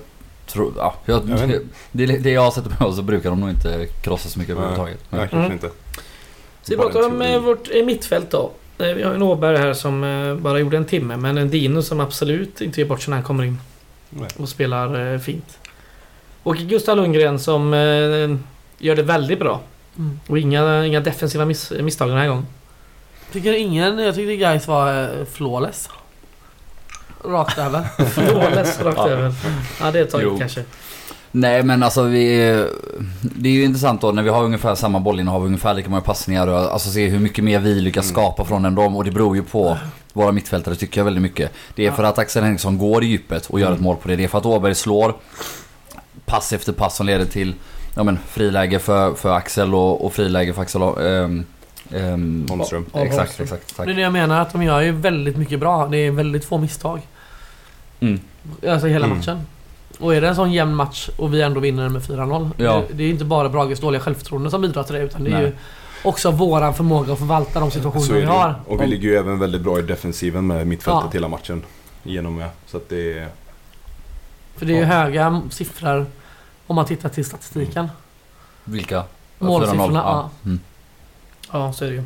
[0.47, 3.49] tror, ja, jag, Jag vet det, det jag har sett på så brukar de nog
[3.49, 4.99] inte krossa så mycket överhuvudtaget.
[5.09, 5.51] Nej, kanske Mm.
[5.51, 5.67] inte.
[5.67, 7.33] Så vi Bara pratar om teori.
[7.33, 8.51] eh, vårt eh, mittfält då.
[8.77, 11.81] Eh, Vi har en Åberg här som eh, bara gjorde en timme men en Dino
[11.81, 13.57] som absolut inte ger bort sig när han kommer in
[14.09, 14.27] Nej.
[14.37, 15.57] och spelar eh, fint.
[16.45, 18.35] Och Gustav Lundgren som eh,
[18.77, 19.59] gör det väldigt bra.
[19.97, 20.19] Mm.
[20.27, 22.45] Och inga, inga defensiva miss, misstag den här gången.
[23.31, 25.89] Tycker ingen, jag tyckte guys var eh, flawless.
[27.23, 27.83] Rakt över.
[28.09, 29.09] Flawless rakt Ja.
[29.09, 29.33] över.
[29.81, 30.37] Ja det är taget Jo.
[30.39, 30.63] kanske.
[31.31, 32.37] Nej men alltså vi...
[33.21, 36.47] Det är ju intressant då när vi har ungefär samma bollinnehav, ungefär lika många passningar
[36.47, 38.13] och alltså se hur mycket mer vi lyckas Mm.
[38.13, 39.77] skapa från än dem och det beror ju på
[40.13, 41.51] våra mittfältare tycker jag väldigt mycket.
[41.75, 41.93] Det är Ja.
[41.95, 43.77] för att Axel Henriksson går i djupet och gör Mm.
[43.77, 44.15] ett mål på det.
[44.15, 45.15] Det är för att Åberg slår
[46.25, 47.53] pass efter pass som leder till
[47.95, 51.45] ja, men, friläge för, för Axel och, och friläge för Axel, ehm,
[51.91, 52.85] Ehm, Holmström.
[52.93, 53.75] ja, Exakt, exakt.
[53.75, 53.85] Tack.
[53.85, 55.87] Det är det jag menar, att de gör ju väldigt mycket bra.
[55.87, 57.01] Det är väldigt få misstag.
[57.99, 58.19] Mm.
[58.67, 59.17] Alltså hela Mm.
[59.17, 59.41] matchen.
[59.99, 62.49] Och är det en sån jämn match och vi ändå vinner med 4-0.
[62.57, 62.83] Ja.
[62.87, 65.29] Det, det är ju inte bara Brages dåliga självförtroende som bidrar till det utan det
[65.29, 65.43] är Nej.
[65.43, 65.51] ju
[66.03, 68.55] också våran förmåga att förvalta de situationer vi har.
[68.67, 71.09] Och vi ligger ju även väldigt bra i defensiven med mittfältet Ja.
[71.13, 71.63] hela matchen.
[72.03, 72.49] Igenom med.
[72.67, 73.27] Så att det är...
[74.57, 74.87] För det är ju Ja.
[74.87, 76.05] höga siffror
[76.67, 77.89] om man tittar till statistiken.
[78.63, 79.03] Vilka?
[79.39, 79.93] Målsiffrorna, 4-0.
[80.03, 80.29] ja.
[80.45, 80.59] Mm.
[81.51, 82.03] Ja, så är det ju.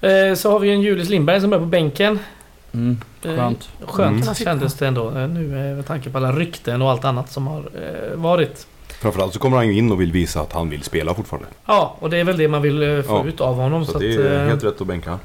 [0.00, 2.18] Eh, så har vi en Julius Lindberg som är på bänken.
[2.72, 3.00] Mm.
[3.22, 3.68] Eh, Skönt.
[3.86, 4.34] Skönt Mm.
[4.34, 7.46] kändes det ändå eh, nu eh, med tanke på alla rykten och allt annat som
[7.46, 8.66] har eh, varit.
[8.88, 11.48] Framförallt så kommer han ju in och vill visa att han vill spela fortfarande.
[11.66, 13.24] Ja, och det är väl det man vill eh, få Ja.
[13.24, 13.84] ut av honom.
[13.86, 15.18] Så, Så, det att, är eh, helt rätt att bänka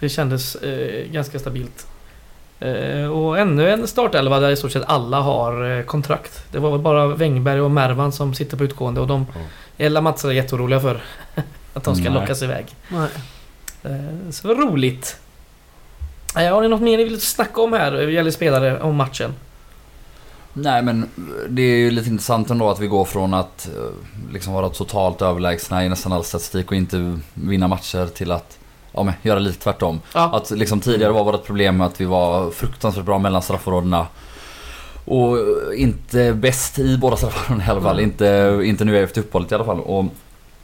[0.00, 1.86] det kändes eh, ganska stabilt.
[2.60, 6.44] Eh, och ännu en startelva där i stort sett alla har eh, kontrakt.
[6.52, 9.40] Det var väl bara Wängberg och Mervan som sitter på utgående och de Ja.
[9.84, 11.00] Ella Mats är jätteoroliga för
[11.74, 12.20] att de ska Nej.
[12.20, 12.66] lockas iväg.
[12.88, 13.08] Nej.
[13.82, 15.16] Eh, Så roligt.
[16.34, 17.92] Har ni något mer ni vill snacka om här?
[18.08, 19.34] Gäller spelare om matchen.
[20.52, 21.08] Nej men
[21.48, 23.68] det är ju lite intressant ändå att vi går från att
[24.32, 28.58] liksom vara totalt överlägsna i nästan all statistik och inte vinna matcher till att
[28.92, 30.00] ja, men, göra lite tvärtom.
[30.14, 34.06] Ja, Att liksom tidigare var vårt problem att vi var fruktansvärt bra mellan straffområdena.
[35.04, 35.36] Och
[35.76, 37.98] inte bäst i båda straffområdena i alla fall.
[37.98, 38.10] Mm.
[38.10, 39.80] Inte, inte nu efter uppehållet i alla fall.
[39.80, 40.04] Och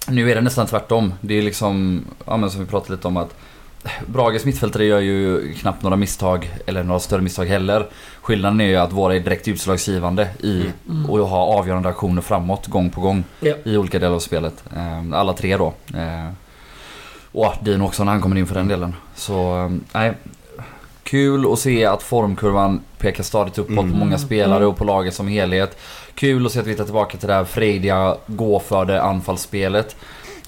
[0.09, 1.15] nu är det nästan tvärtom.
[1.21, 3.35] Det är liksom, ja men som vi pratade lite om att
[4.07, 7.87] Brages mittfältare gör ju knappt några misstag, eller några större misstag heller.
[8.23, 11.11] Skillnaden är ju att våra är direkt utslagsgivande i Mm.
[11.11, 13.55] och ha avgörande aktioner framåt gång på gång Ja.
[13.65, 14.65] i olika delar av spelet.
[14.77, 15.73] Eh, Alla tre då.
[17.35, 18.95] Och Dino också när han kommer in för den delen.
[19.15, 20.13] Så eh, nej.
[21.03, 23.91] Kul att se att formkurvan pekar stadigt uppåt Mm.
[23.93, 24.69] på många spelare Mm.
[24.69, 25.79] och på laget som helhet.
[26.15, 29.97] Kul att se att vi tar tillbaka till det här frejdiga, gå för det anfallsspelet.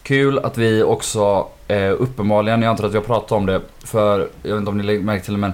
[0.03, 4.29] Kul att vi också eh, uppenbarligen, jag antar att vi har pratat om det för,
[4.43, 5.53] jag vet inte om ni märke till det men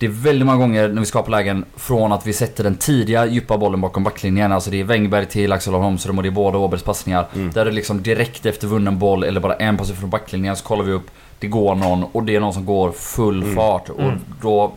[0.00, 3.26] det är väldigt många gånger när vi skapar lägen från att vi sätter den tidiga
[3.26, 4.52] djupa bollen bakom backlinjen.
[4.52, 7.26] Alltså det är Wängberg till Axel Holmström och det är båda Åbergs passningar.
[7.34, 7.50] Mm.
[7.50, 10.84] Där det liksom direkt efter vunnen boll eller bara en pass från backlinjen så kollar
[10.84, 11.10] vi upp.
[11.38, 13.54] Det går någon och det är någon som går full Mm.
[13.54, 13.88] fart.
[13.88, 14.18] Och Mm.
[14.42, 14.72] då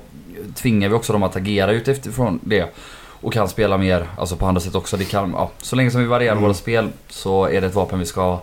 [0.56, 2.74] tvingar vi också dem att agera utifrån det.
[3.22, 4.98] Och kan spela mer, alltså på andra sätt också.
[4.98, 6.44] Det kan, ja, så länge som vi varierar Mm.
[6.44, 8.40] våra spel så är det ett vapen vi ska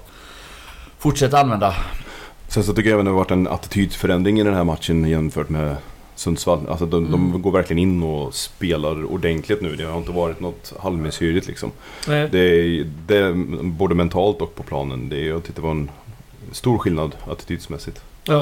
[0.98, 1.74] fortsätta använda.
[2.48, 5.48] Sen så tycker jag även det har varit en attitydförändring i den här matchen jämfört
[5.48, 5.76] med
[6.20, 6.66] Sundsvall.
[6.68, 7.32] Alltså de, Mm.
[7.32, 9.76] de går verkligen in och spelar ordentligt nu.
[9.76, 11.70] Det har inte varit något halvmesyrigt liksom.
[12.08, 12.28] Nej.
[12.32, 15.08] Det är, det är både mentalt och på planen.
[15.08, 15.90] Det är, jag tyckte det var en
[16.52, 18.00] stor skillnad attitydsmässigt.
[18.24, 18.36] ja.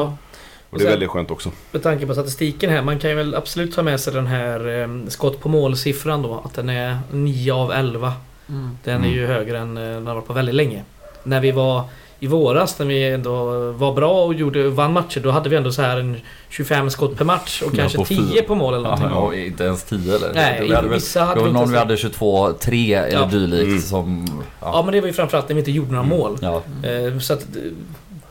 [0.70, 1.50] Och Och det är sen- väldigt skönt också.
[1.72, 4.80] Med tanke på statistiken här, man kan ju väl absolut ta med sig den här
[4.82, 6.42] eh, skott på målsiffran då.
[6.44, 8.12] Att den är 9 av 11.
[8.48, 8.70] Mm.
[8.84, 9.10] Den är Mm.
[9.10, 10.82] ju högre än eh, den har varit på väldigt länge.
[11.24, 11.84] När vi var
[12.20, 15.72] i våras, när vi ändå var bra och gjorde, vann matcher, då hade vi ändå
[15.72, 16.16] så här en
[16.48, 18.42] 25 skott per match och Ja, kanske på 10 fyra.
[18.46, 19.08] på mål eller någonting.
[19.10, 20.34] Ja, inte ens 10 eller?
[20.34, 23.18] Nej, vi hade väl, vissa det hade var vi någon inte vi hade 22-3 eller
[23.18, 23.24] Ja.
[23.26, 23.80] dylikt Mm.
[23.80, 24.26] som...
[24.60, 26.18] Ja men det var ju framförallt när vi inte gjorde några Mm.
[26.18, 26.38] mål.
[26.40, 26.62] ja.
[26.88, 27.62] Eh, Så att eh,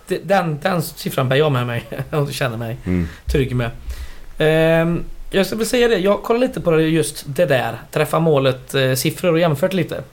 [0.07, 3.07] det- den, den siffran bär jag med mig och känner mig Mm.
[3.25, 3.69] trygg med.
[4.37, 7.77] Ehm, Jag ska väl säga det, jag kollar lite på det, just det där.
[7.91, 10.03] Träffa målet eh, siffror och jämfört lite.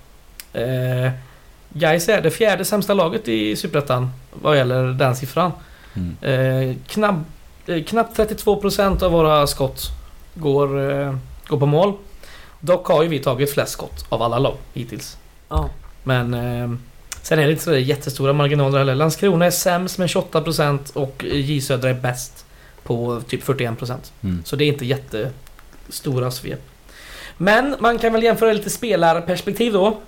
[1.76, 5.52] Gais är det fjärde sämsta laget i Superettan vad gäller den siffran.
[5.94, 6.16] Mm.
[6.20, 7.16] Eh, knapp,
[7.66, 9.82] eh, knappt 32% av våra skott
[10.34, 11.92] går, eh, går på mål.
[12.60, 15.16] Dock har ju vi tagit flest skott av alla lag hittills.
[15.48, 15.70] Ja.
[16.02, 16.78] Men eh,
[17.22, 18.94] sen är det inte så där jättestora marginaler heller.
[18.94, 22.46] Landskrona är sämst med 28% och J Södra är bäst
[22.82, 23.96] på typ 41%.
[24.20, 24.42] Mm.
[24.44, 26.60] Så det är inte jättestora svep.
[27.36, 30.00] Men man kan väl jämföra lite spelarperspektiv då.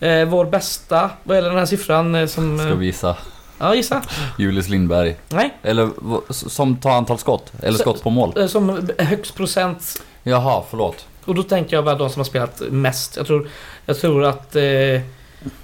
[0.00, 2.58] Eh, vår bästa, vad gäller den här siffran eh, som...
[2.58, 3.16] Ska eh, vi gissa?
[3.58, 4.02] Ja, gissa.
[4.38, 5.16] Julius Lindberg.
[5.28, 5.54] Nej.
[5.62, 5.88] Eller
[6.30, 7.52] som tar antal skott?
[7.62, 8.32] Eller Så- skott på mål?
[8.38, 10.02] Eh, Som högst procent.
[10.22, 11.06] Jaha, förlåt.
[11.24, 13.16] Och då tänker jag väl de som har spelat mest.
[13.16, 13.48] Jag tror,
[13.86, 14.56] jag tror att...
[14.56, 14.62] Eh,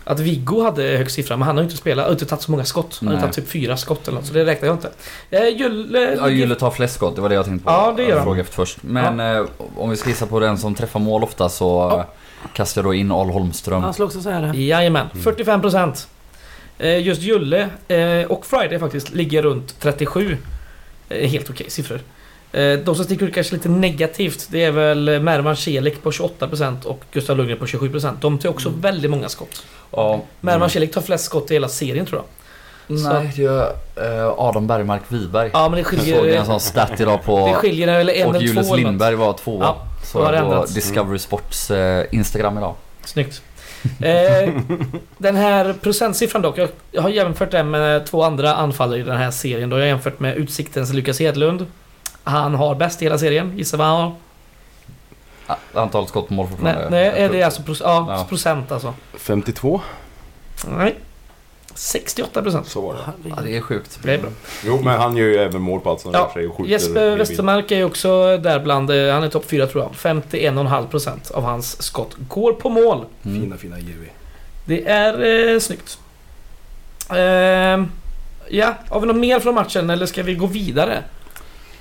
[0.05, 2.65] att Viggo hade högst siffra, men han har ju inte spelat, inte tagit så många
[2.65, 2.99] skott.
[3.01, 4.91] Han har tagit typ fyra skott eller något, så det räknar jag inte.
[5.31, 6.15] Eh, Julle...
[6.21, 7.71] Ja, Julle tar flest skott, det var det jag tänkte på.
[7.71, 8.25] Ja, det gör Jag han.
[8.25, 8.79] frågade efter först.
[8.83, 9.45] Men eh,
[9.77, 12.07] om vi ska gissa på den som träffar mål ofta så Ja.
[12.55, 13.83] Kastar då in Al Holmström.
[13.83, 14.59] Han skulle också säga det.
[14.59, 15.23] Jajamän, Mm.
[15.25, 16.07] 45%.
[16.79, 20.37] Eh, just Julle eh, och Friday faktiskt ligger runt 37.
[21.09, 22.01] Eh, helt okej siffror.
[22.85, 27.01] De som sticker ut kanske lite negativt det är väl Mervan Celik på 28% och
[27.13, 28.13] Gustav Lundgren på 27%.
[28.21, 28.81] De tar också Mm.
[28.81, 29.67] väldigt många skott.
[29.91, 30.71] Ja, Mervan Mm.
[30.71, 32.23] Celik tar flest skott i hela serien tror
[32.87, 32.99] jag.
[32.99, 35.51] nej, det gör eh, Adam Bergmark Wiberg.
[35.53, 36.39] Ja men det Jag såg skiljer...
[36.41, 37.47] en sån stat idag på...
[37.47, 38.77] Det skiljer eller en och eller två Julius.
[38.77, 39.65] Lindberg var tvåa.
[39.65, 40.75] Ja, så har det på ändrats.
[40.75, 42.75] Discovery Sports eh, Instagram idag.
[43.05, 43.43] Snyggt.
[44.01, 44.55] Eh,
[45.19, 49.17] den här procentsiffran dock, jag, jag har jämfört den med två andra anfallare i den
[49.17, 49.71] här serien.
[49.71, 51.67] Då jag har jämfört med Utsiktens Lukas Hedlund.
[52.25, 53.53] Han har bäst i hela serien.
[53.59, 54.15] Gissa vad han har?
[55.47, 56.91] Ah, Antal skott på mål Nej, fortfarande.
[56.91, 58.25] nej är det alltså proc- ja, Ja.
[58.29, 58.95] procent alltså?
[59.15, 59.81] 52?
[60.67, 60.95] Nej.
[61.77, 62.69] 68 procent.
[62.69, 63.29] Så var det.
[63.29, 63.99] Ja, det är sjukt.
[64.03, 64.31] Det är bra.
[64.65, 66.71] Jo, men han gör ju även mål på allt som Ja, rör sig och skjuter.
[66.71, 67.17] Jesper.
[67.17, 69.93] Westermark är ju också där bland, eh, han är topp 4 tror jag.
[69.93, 73.05] 51,5 procent av hans skott går på mål.
[73.25, 73.41] Mm.
[73.41, 74.11] Fina, fina JW.
[74.65, 75.99] Det är eh, snyggt.
[77.11, 77.91] Ehm,
[78.49, 81.03] ja, har vi något mer från matchen eller ska vi gå vidare?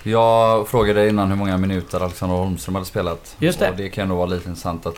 [0.03, 3.35] Jag frågade innan hur många minuter Alexander Holmström hade spelat.
[3.39, 3.69] Just det.
[3.69, 4.95] Och det kan ändå vara lite intressant att...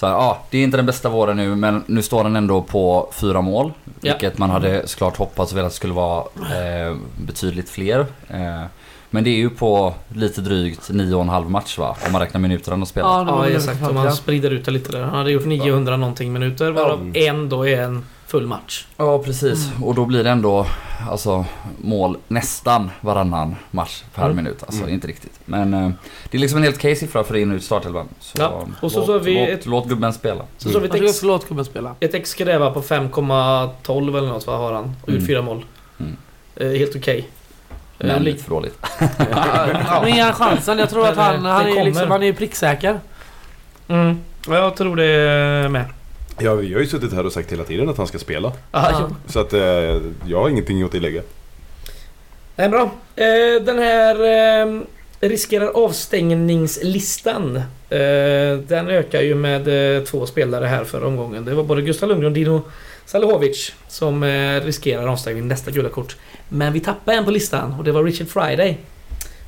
[0.00, 2.62] Så här, ja, det är inte den bästa våren nu men nu står han ändå
[2.62, 3.72] på fyra mål.
[4.00, 4.12] Ja.
[4.12, 8.06] Vilket man hade såklart hoppats och velat skulle vara eh, betydligt fler.
[8.28, 8.62] Eh,
[9.10, 11.96] men det är ju på lite drygt 9,5 match va?
[12.06, 13.26] Om man räknar minuter han har spelat.
[13.28, 13.82] Ja, Ja, exakt.
[13.88, 15.00] Om man sprider ut det lite där.
[15.02, 17.12] Han hade gjort 900 någonting minuter varav Mm.
[17.14, 18.86] en då är en full match.
[18.96, 19.84] Ja precis Mm.
[19.84, 20.66] och då blir det ändå
[21.10, 21.44] alltså,
[21.78, 24.36] mål nästan varannan match per Mm.
[24.36, 24.62] minut.
[24.66, 24.94] Alltså Mm.
[24.94, 25.40] inte riktigt.
[25.44, 25.90] Men eh,
[26.30, 28.08] det är liksom en helt okej siffra för in och ut startelvan.
[28.20, 30.44] Så, Ja, och så låt, så har vi låt, ett- låt gubben spela.
[30.58, 31.94] Så så har vi ett ex, låta gubben spela.
[32.00, 34.84] ett ex på 5,12 eller något vad har han.
[34.84, 35.26] Och gjort Mm.
[35.26, 35.64] fyra mål.
[36.00, 36.16] Mm.
[36.56, 37.18] Eh, helt okej.
[37.18, 37.24] Eh,
[38.00, 38.78] Men lite för dåligt.
[40.02, 40.78] Men ge han chansen.
[40.78, 43.00] Jag tror att han, han är liksom, han är pricksäker.
[43.88, 44.18] Mm.
[44.48, 45.84] Ja, Jag tror det med.
[46.38, 48.52] Ja, vi har ju suttit här och sagt hela tiden att han ska spela.
[48.70, 49.06] Ah, Ja.
[49.10, 49.16] jo.
[49.26, 49.60] Så att eh,
[50.26, 51.22] jag har ingenting att tillägga.
[52.56, 52.82] Nej, bra.
[53.16, 54.14] Eh, den här
[54.64, 54.80] eh,
[55.20, 57.56] riskerar avstängningslistan.
[57.90, 61.44] Eh, den ökar ju med eh, två spelare här för omgången.
[61.44, 62.62] Det var både Gustav Lundgren och Dino
[63.10, 66.16] Salihovic som eh, riskerar avstängning nästa gula kort.
[66.48, 68.78] Men vi tappade en på listan och det var Richard Friday.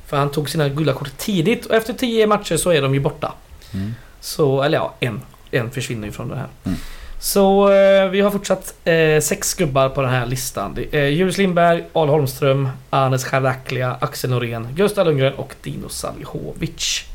[0.07, 2.99] För han tog sina gula kort tidigt och efter 10 matcher så är de ju
[2.99, 3.33] borta.
[3.73, 3.93] Mm.
[4.19, 5.21] Så, eller ja, en.
[5.51, 6.47] En försvinner ju från det här.
[6.63, 6.77] Mm.
[7.19, 10.73] Så eh, vi har fortsatt eh, sex gubbar på den här listan.
[10.75, 17.12] Det är Julius Lindberg, Al Holmström, Anes Charaklia, Axel Norén, Gustav Lundgren och Dino Salihovic.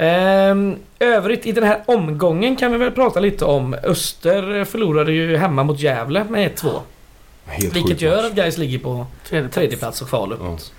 [0.00, 3.74] Ehm, övrigt i den här omgången kan vi väl prata lite om.
[3.84, 6.68] Öster förlorade ju hemma mot Gävle med 1-2.
[7.46, 10.72] Helt Vilket gör att guys ligger på Tredje, tredje plats och kval uppåt.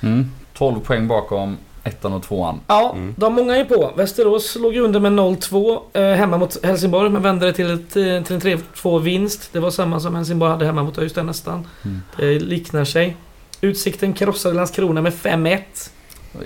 [0.00, 0.30] Mm.
[0.54, 2.60] 12 poäng bakom ettan och tvåan.
[2.66, 3.14] Ja, Mm.
[3.18, 3.92] de många är på.
[3.96, 7.96] Västerås låg ju under med 0-2 eh, hemma mot Helsingborg men vände det till, ett,
[7.96, 9.48] eh, till en 3-2 vinst.
[9.52, 11.66] Det var samma som Helsingborg hade hemma mot Öystein nästan.
[11.84, 12.02] Mm.
[12.16, 13.16] Det liknar sig.
[13.60, 15.90] Utsikten krossade Landskrona med 5-1.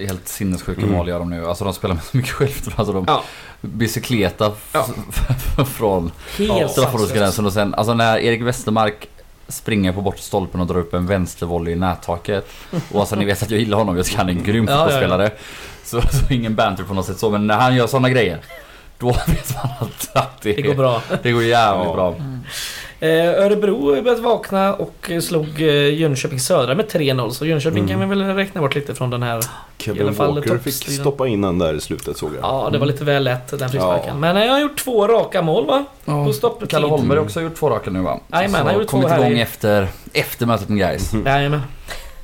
[0.01, 0.93] Helt sinnessjuka Mm.
[0.93, 1.47] mål gör de nu.
[1.47, 2.79] Alltså de spelar med så mycket självförtroende.
[2.79, 3.25] Alltså de Ja.
[3.61, 4.87] bicykleta Ja.
[5.65, 6.13] från
[6.71, 9.09] straffområdesgränsen och sen alltså när Erik Westermark
[9.49, 12.49] springer på bortre stolpen och drar upp en vänstervolley i nättaket.
[12.93, 14.73] Och alltså ni vet att jag gillar honom, jag tycker han är en grym Ja,
[14.73, 14.85] ja, ja.
[14.85, 15.31] fotbollsspelare.
[15.85, 18.39] Så, så ingen banter på något sätt så, men när han gör sådana grejer
[18.99, 21.03] Då vet man att, att det, Det går bra.
[21.23, 21.95] det går jävligt Ja.
[21.95, 22.09] bra.
[22.09, 22.15] Eh,
[23.09, 27.31] Örebro har börjat vakna och eh, slog eh, Jönköping Södra med 3-0.
[27.31, 27.89] Så Jönköping Mm.
[27.91, 29.39] kan vi väl räkna bort lite från den här.
[29.39, 29.43] I
[29.79, 32.43] Kevin alla fall Walker fick stoppa in den där i slutet såg jag.
[32.43, 34.09] Ja, det var lite väl lätt den frisparken.
[34.09, 34.15] Ja.
[34.15, 35.85] Men eh, jag har gjort två raka mål va?
[36.05, 36.25] Ja.
[36.27, 36.69] På stopptid.
[36.71, 38.21] Kalle Holmberg har också gjort två raka nu va?
[38.33, 41.13] Jajamän, han Så gjorde två kommit här igång i- efter, efter mötet med Gais.
[41.27, 41.61] Jajamän.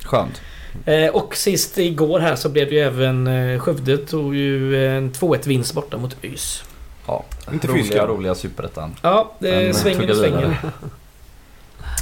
[0.03, 0.41] Skönt.
[0.85, 5.11] Eh, och sist igår här så blev det ju även eh, Skövde tog ju en
[5.11, 6.63] 2-1 vinst borta mot ÖIS.
[7.09, 8.95] Ja, Inte roliga, roliga superettan.
[9.01, 10.37] Ja, det Den svänger och svänger.
[10.37, 10.57] vidare.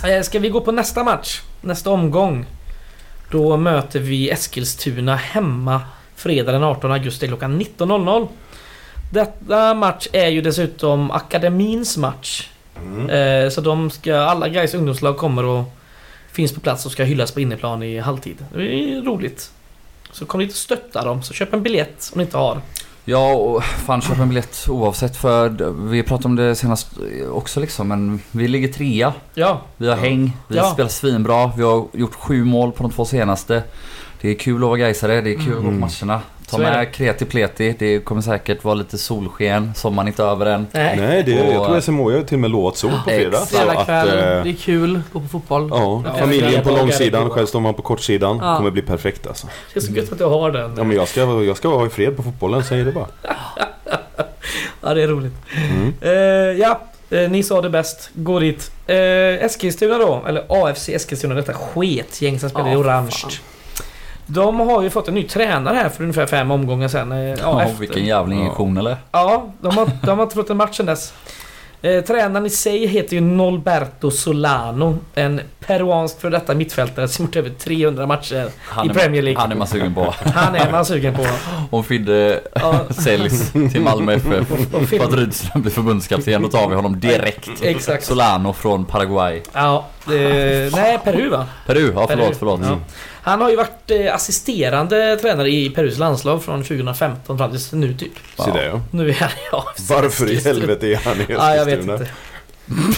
[0.04, 1.42] Eh, ska vi gå på nästa match?
[1.62, 2.46] Nästa omgång.
[3.32, 5.82] Då möter vi Eskilstuna hemma
[6.16, 8.28] fredag den 18 augusti klockan 19.00.
[9.12, 12.50] Detta match är ju dessutom akademins match.
[12.82, 13.10] Mm.
[13.10, 15.64] Eh, så de ska, alla guys ungdomslag kommer och
[16.32, 18.46] finns på plats och ska hyllas på inneplan i halvtid.
[18.54, 19.52] Det är roligt.
[20.12, 22.62] Så kom dit och stötta dem, så köp en biljett om ni inte har.
[23.10, 25.50] Ja, och fan köp en biljett oavsett för
[25.90, 26.90] vi pratade om det senast
[27.32, 29.14] också liksom men vi ligger trea.
[29.34, 30.02] Ja, Vi har Ja.
[30.02, 30.72] häng, vi Ja.
[30.74, 33.64] spelar svinbra, vi har gjort sju mål på de två senaste.
[34.22, 35.80] Det är kul att vara gaisare, det är kul att gå på Mm.
[35.80, 36.22] matcherna.
[36.50, 40.68] Ta med kreti pleti, det kommer säkert vara lite solsken, sommaren inte över än.
[40.72, 40.98] nej.
[40.98, 43.28] Nej, det, jag Och- tror SMHI har till och med lovat sol på fredag.
[43.28, 43.50] Exakt.
[43.50, 45.68] Så att, eh, det är kul, gå på fotboll.
[45.72, 48.40] Ja, Ja, familjen på långsidan, själv står man på kortsidan.
[48.42, 48.58] Ja.
[48.58, 49.48] Kommer bli perfekt alltså.
[49.74, 50.74] Det är så gött att du har den.
[50.78, 53.08] Ja men jag ska, jag ska vara i fred på fotbollen, säger det bara.
[54.82, 55.34] Ja, det är roligt.
[55.56, 55.94] Mm.
[56.02, 56.12] Eh,
[56.62, 58.10] ja, eh, ni sa det bäst.
[58.14, 58.72] Gå dit.
[58.88, 58.96] Eh,
[59.46, 63.12] Eskilstuna då, eller AFC Eskilstuna, detta sketgäng som spelar i Ja, orange.
[63.12, 63.32] fan.
[64.28, 67.12] De har ju fått en ny tränare här för ungefär fem omgångar sedan.
[67.12, 67.80] eh, Ja, Ja, efter.
[67.80, 68.98] vilken jävla injektion eller?
[69.12, 71.14] Ja, de har, de har inte fått en match sedan dess.
[71.82, 74.98] Eh, tränaren i sig heter ju Nolberto Solano.
[75.16, 79.42] En peruansk för detta mittfältare som gjort över 300 matcher Han i är, Premier League.
[79.42, 80.14] Han är man sugen på.
[80.36, 81.26] Han är man sugen på.
[81.70, 84.48] Om Fidde Ja, säljs till Malmö FF
[84.90, 87.50] för att Rydström blir förbundskapten, då tar vi honom direkt.
[87.62, 88.06] Exakt.
[88.06, 89.42] Solano från Paraguay.
[89.54, 90.12] Ja, eh,
[90.76, 91.46] nej Peru va?
[91.66, 92.18] Peru, ja Peru.
[92.20, 92.60] förlåt, förlåt.
[92.64, 92.78] Ja.
[93.28, 97.94] Han har ju varit eh, assisterande tränare i Perus landslag från 2015 fram till nu
[97.94, 98.12] typ.
[98.38, 98.82] Se där ja.
[98.92, 99.66] Nu är han, ja.
[99.90, 101.94] Varför i helvete är han i Ja, jag vet Eskilstuna?
[101.94, 102.12] inte.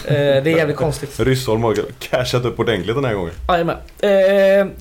[0.05, 1.19] Eh, det är jävligt konstigt.
[1.19, 3.33] Ryssholm har cashat upp ordentligt den här gången.
[3.47, 3.77] Jajamän.
[3.99, 4.09] Eh,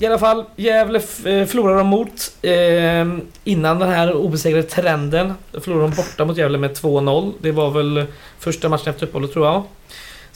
[0.03, 5.33] I alla fall, Gävle eh, förlorar de mot eh, innan den här obesegrade trenden.
[5.53, 7.33] Förlorade de borta mot Gävle med 2-0.
[7.41, 8.05] Det var väl
[8.39, 9.63] första matchen efter uppehållet tror jag.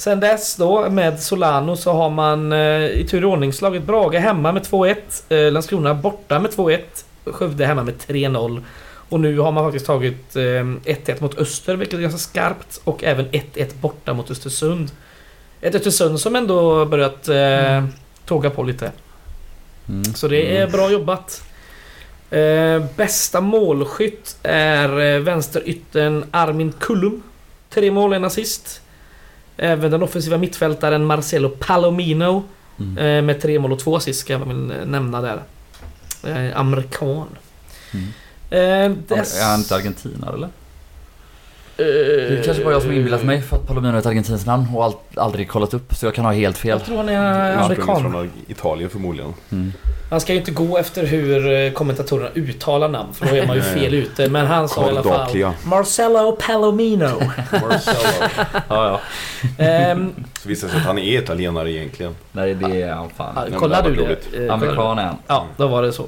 [0.03, 4.15] Sen dess då med Solano så har man eh, i tur och ordning slagit Brage
[4.15, 4.95] hemma med 2-1.
[5.29, 6.79] Eh, Landskrona borta med 2-1.
[7.25, 8.63] Skövde hemma med 3-0.
[9.09, 12.81] Och nu har man faktiskt tagit eh, 1-1 mot Öster, vilket är ganska skarpt.
[12.83, 14.91] Och även 1-1 borta mot Östersund.
[15.61, 17.85] Ett Östersund som ändå börjat eh,
[18.25, 18.91] tåga på lite.
[19.89, 20.03] Mm.
[20.03, 21.43] Så det är bra jobbat.
[22.29, 27.23] Eh, bästa målskytt är eh, vänsteryttern Armin Kullum.
[27.69, 28.82] Tre mål, en assist.
[29.57, 32.43] Även den offensiva mittfältaren Marcelo Palomino
[32.79, 32.97] Mm.
[32.97, 35.41] eh, med tre mål och två assist ska jag väl eh, nämna där.
[36.23, 37.27] Eh, amerikan.
[37.91, 38.91] Mm.
[38.91, 39.41] Eh, dess...
[39.41, 40.49] Är han inte argentinare eller?
[41.77, 41.83] Det
[42.39, 45.03] är kanske bara jag som inbillat mig för att Palomino är ett argentinskt namn och
[45.15, 46.69] aldrig kollat upp så jag kan ha helt fel.
[46.69, 48.11] Jag tror han är amerikan.
[48.11, 49.33] från Italien förmodligen.
[49.51, 49.73] Mm.
[50.13, 53.55] Han ska ju inte gå efter hur eh, kommentatorerna uttalar namn för då är man
[53.55, 54.29] ju fel ute.
[54.29, 55.53] Men han sa i alla fall.
[55.63, 57.05] Marcelo Palomino.
[57.51, 58.29] Marcello.
[58.69, 58.99] Ja,
[59.57, 59.63] ja.
[59.63, 62.15] Ehm, Så visar det sig att han är italienare egentligen.
[62.31, 63.47] Nej det är han fan.
[63.51, 64.45] ja, kolla du det.
[64.47, 64.53] Eh.
[64.53, 65.17] Amerikan är han.
[65.27, 66.05] Ja, då var det så.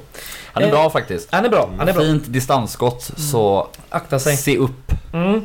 [0.52, 1.28] Han är Eh, bra faktiskt.
[1.32, 1.70] Han är bra.
[1.78, 2.02] Han är bra.
[2.02, 4.36] Fint distansskott så Akta sig.
[4.36, 4.92] se upp.
[5.12, 5.42] Mm.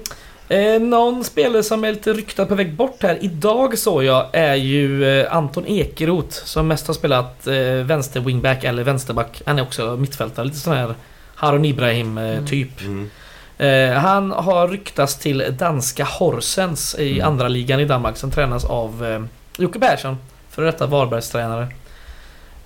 [0.51, 4.55] Eh, någon spelare som är lite ryktad på väg bort här idag såg jag är
[4.55, 9.41] ju eh, Anton Ekeroth som mest har spelat eh, vänster wingback eller vänsterback.
[9.45, 10.93] Han är också mittfältare, lite sån här
[11.35, 12.81] Harun Ibrahim eh, typ.
[12.81, 13.09] Mm.
[13.57, 17.27] Eh, han har ryktats till danska Horsens i Mm.
[17.27, 19.21] andra ligan i Danmark som tränas av eh,
[19.63, 20.17] Jocke Persson.
[20.49, 21.67] För detta Varbergstränare.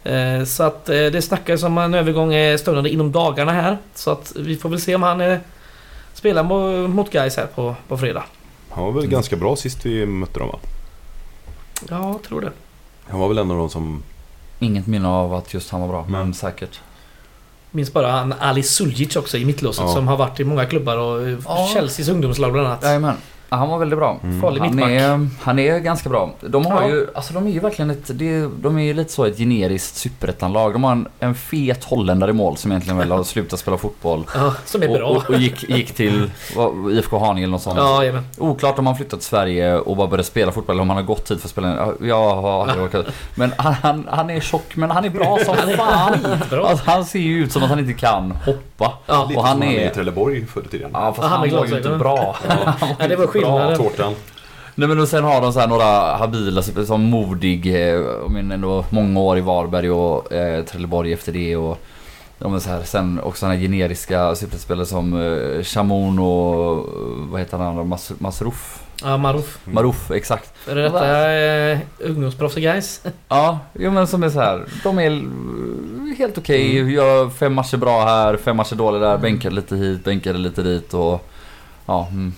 [0.03, 3.77] Eh, så att eh, det snackas om en övergång är stundande inom dagarna här.
[3.95, 5.37] Så att vi får väl se om han eh,
[6.15, 8.23] spelar mo- mot Gais här på, på fredag.
[8.69, 10.59] Han var väl ganska bra sist vi mötte dem va?
[11.89, 12.51] Ja, jag tror det.
[13.09, 14.03] Han var väl en av de som...
[14.59, 16.33] Inget minne av att just han var bra, men Mm.
[16.33, 16.79] säkert.
[17.71, 19.93] Minns bara han Ali Suljic också i mittlåset Ja.
[19.93, 21.69] som har varit i många klubbar och eh, Ja.
[21.73, 22.83] Chelseas ungdomslag bland annat.
[22.83, 23.15] Jajamän.
[23.49, 24.19] Ja, han var väldigt bra.
[24.23, 24.41] Mm.
[24.41, 24.91] Farlig Han mittback.
[24.91, 26.29] är, han är ganska bra.
[26.41, 26.87] De har Ja.
[26.89, 29.95] ju, alltså de är ju verkligen ett, det, de är ju lite så ett generiskt
[29.95, 30.73] superettanlag.
[30.73, 34.23] De har en, en fet holländare i mål som egentligen väl har slutat spela fotboll.
[34.35, 35.07] Ja, som är bra.
[35.07, 37.77] Och, och, och gick, gick till vad, IFK Haninge eller något sånt.
[37.77, 38.23] Ja, jajamän.
[38.37, 41.03] Oklart om han flyttat till Sverige och bara börjat spela fotboll eller om han har
[41.03, 41.67] gått hit för att spela.
[41.75, 43.05] Ja, Jag har aldrig orkat.
[43.35, 46.17] Men han, han, han är tjock men han är bra som fan.
[46.49, 46.67] Bra.
[46.67, 48.93] Alltså, han ser ju ut som att han inte kan hoppa.
[49.05, 49.89] Ja, Lite Och han som han är i är...
[49.93, 50.89] Trelleborg förr i tiden.
[50.93, 52.35] Ja fast han han, var ju inte bra.
[52.99, 53.77] ja, det var skillnaden.
[53.77, 54.13] Tårtan.
[54.75, 58.85] Nej men och sen har de så här några habila, som Modig, eh, menar ändå
[58.89, 61.77] många år i Varberg och eh, Trelleborg efter det och
[62.39, 66.83] de är så här, sen också såna här generiska superspelare som eh, Shamoun och eh,
[67.31, 67.83] vad heter han andra?
[67.83, 68.79] Mas, Masruf?
[69.03, 69.57] Ja, Maruf.
[69.65, 70.53] Maruf, exakt.
[70.69, 73.01] Är det detta eh, ungdomsproffs guys?
[73.27, 76.91] Ja, jo men som är så här, de är helt okej, Mm.
[76.93, 80.93] gör fem matcher bra här, fem matcher dåliga där, bänkade lite hit, bänkade lite dit
[80.93, 81.29] och
[81.85, 82.33] Ja, mm.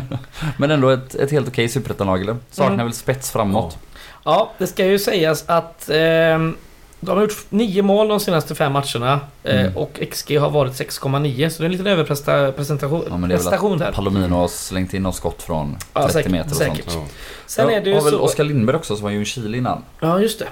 [0.56, 2.36] men ändå ett, ett helt okej superettanlag eller?
[2.50, 2.86] Saknar Mm.
[2.86, 3.78] väl spets framåt.
[4.24, 6.56] Ja, det ska ju sägas att ehm,
[7.00, 9.20] de har gjort nio mål de senaste fem matcherna.
[9.42, 9.76] eh, Mm.
[9.76, 13.38] Och XG har varit 6,9 så det är en liten överprestation Ja, men det är
[13.38, 13.92] väl prestation här.
[13.92, 16.90] Palomino har slängt in något skott från 30 Ja, säkert, meter och säkert.
[16.90, 17.10] sånt.
[17.10, 17.16] Ja.
[17.46, 18.18] Sen är det ju har väl så...
[18.20, 19.82] Oskar Lindberg också som var ju en Chile innan.
[20.00, 20.46] Ja, just det.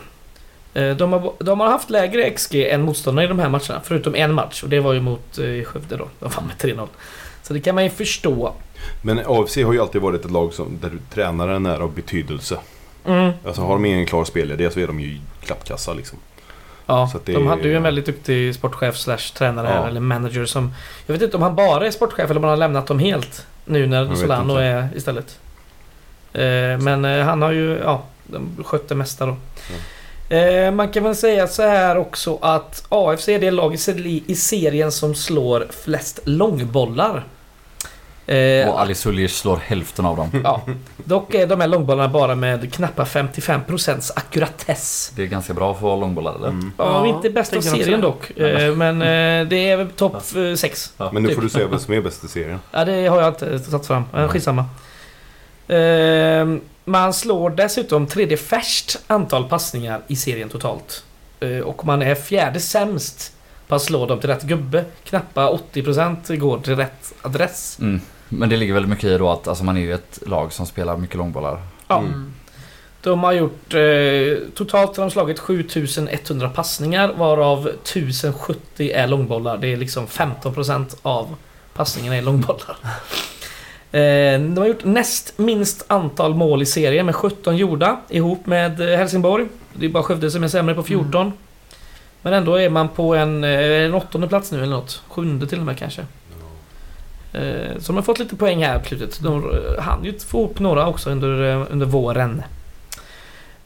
[0.89, 3.81] Eh, De har, de har haft lägre XG än motståndarna i de här matcherna.
[3.85, 6.09] Förutom en match och det var ju mot eh, Skövde då.
[6.21, 6.87] De vann med 3-0.
[7.51, 8.53] Så det kan man ju förstå.
[9.03, 12.59] Men AFC har ju alltid varit ett lag som, där tränaren är av betydelse.
[13.07, 13.33] Mm.
[13.47, 16.19] Alltså har de ingen klar spelidé så är de ju klappkassa liksom.
[16.87, 19.89] Ja, Så att det de hade ju en väldigt duktig sportchef slash tränare här, Ja.
[19.89, 20.75] eller manager som...
[21.07, 23.47] Jag vet inte om han bara är sportchef eller om han har lämnat dem helt.
[23.65, 24.63] Nu när Solano inte.
[24.63, 25.39] är istället.
[26.33, 29.37] Eh, men eh, han har ju, ja, de skött det mesta då.
[30.37, 33.75] Eh, man kan väl säga så här också att AFC är det lag
[34.27, 37.25] i serien som slår flest långbollar.
[38.37, 40.31] Eh, Och Ali Suljic slår hälften av dem.
[40.44, 40.62] ja,
[40.96, 45.12] dock är de här långbollarna bara med knappa 55% ackuratess.
[45.16, 46.48] Det är ganska bra för att vara långbollare eller?
[46.48, 46.72] Mm.
[46.76, 48.31] Ja, Ja, inte bäst av serien dock.
[48.38, 50.16] Eh, Men eh, det är topp
[50.56, 50.92] 6.
[51.12, 51.35] Men nu Typ.
[51.37, 52.60] får du säga vem som är bäst i serien.
[52.70, 54.04] Ja, det har jag inte tagit fram.
[54.12, 54.24] Mm.
[54.24, 54.64] Eh, Skitsamma.
[55.68, 56.46] Eh,
[56.85, 61.04] man slår dessutom tredje färst antal passningar i serien totalt.
[61.40, 63.33] Eh, och man är fjärde sämst
[63.68, 64.85] på att slå dem till rätt gubbe.
[65.04, 67.78] Knappa 80% går till rätt adress.
[67.81, 68.00] Mm.
[68.33, 70.66] Men det ligger väldigt mycket i då att alltså, man är ju ett lag som
[70.66, 71.62] spelar mycket långbollar.
[71.88, 71.98] Ja.
[71.98, 72.33] Mm.
[73.02, 73.74] De har gjort...
[73.74, 79.58] Eh, totalt har de slagit 7100 passningar varav 1070 är långbollar.
[79.58, 81.35] Det är liksom 15% av
[81.74, 82.76] passningarna är långbollar.
[83.92, 88.81] Eh, de har gjort näst minst antal mål i serien med 17 gjorda ihop med
[88.81, 89.46] eh, Helsingborg.
[89.72, 91.33] Det är bara Skövde som är sämre på 14.
[92.22, 95.02] Men ändå är man på en, eh, en åttonde plats nu eller något.
[95.08, 96.06] Sjunde till och med kanske.
[97.33, 99.20] Eh, Så de har fått lite poäng här på slutet.
[99.22, 102.42] De eh, hann ju få upp några också under, eh, under våren.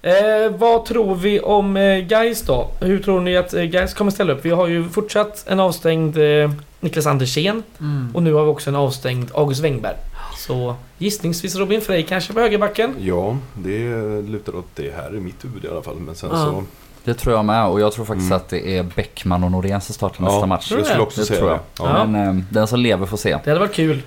[0.02, 2.70] Eh, vad tror vi om eh, Gais då?
[2.80, 4.44] Hur tror ni att eh, Gais kommer ställa upp?
[4.44, 6.50] Vi har ju fortsatt en avstängd eh,
[6.80, 8.10] Niklas Andersén Mm.
[8.14, 9.96] och nu har vi också en avstängd August Wengberg.
[10.38, 12.94] Så gissningsvis Robin Frey kanske på högerbacken.
[13.00, 13.88] Ja, det
[14.22, 15.96] lutar åt det här i mitt huvud i alla fall.
[15.96, 16.36] Men sen Ja.
[16.44, 16.64] så...
[17.04, 18.36] Det tror jag med och jag tror faktiskt Mm.
[18.36, 20.70] att det är Bäckman och Norén som startar nästa Ja, match.
[20.70, 21.02] Jag skulle det?
[21.02, 21.58] också Det säga tror det.
[21.78, 21.88] jag.
[21.88, 22.04] Ja.
[22.06, 23.38] Men eh, den som lever får se.
[23.44, 24.02] Det hade varit kul.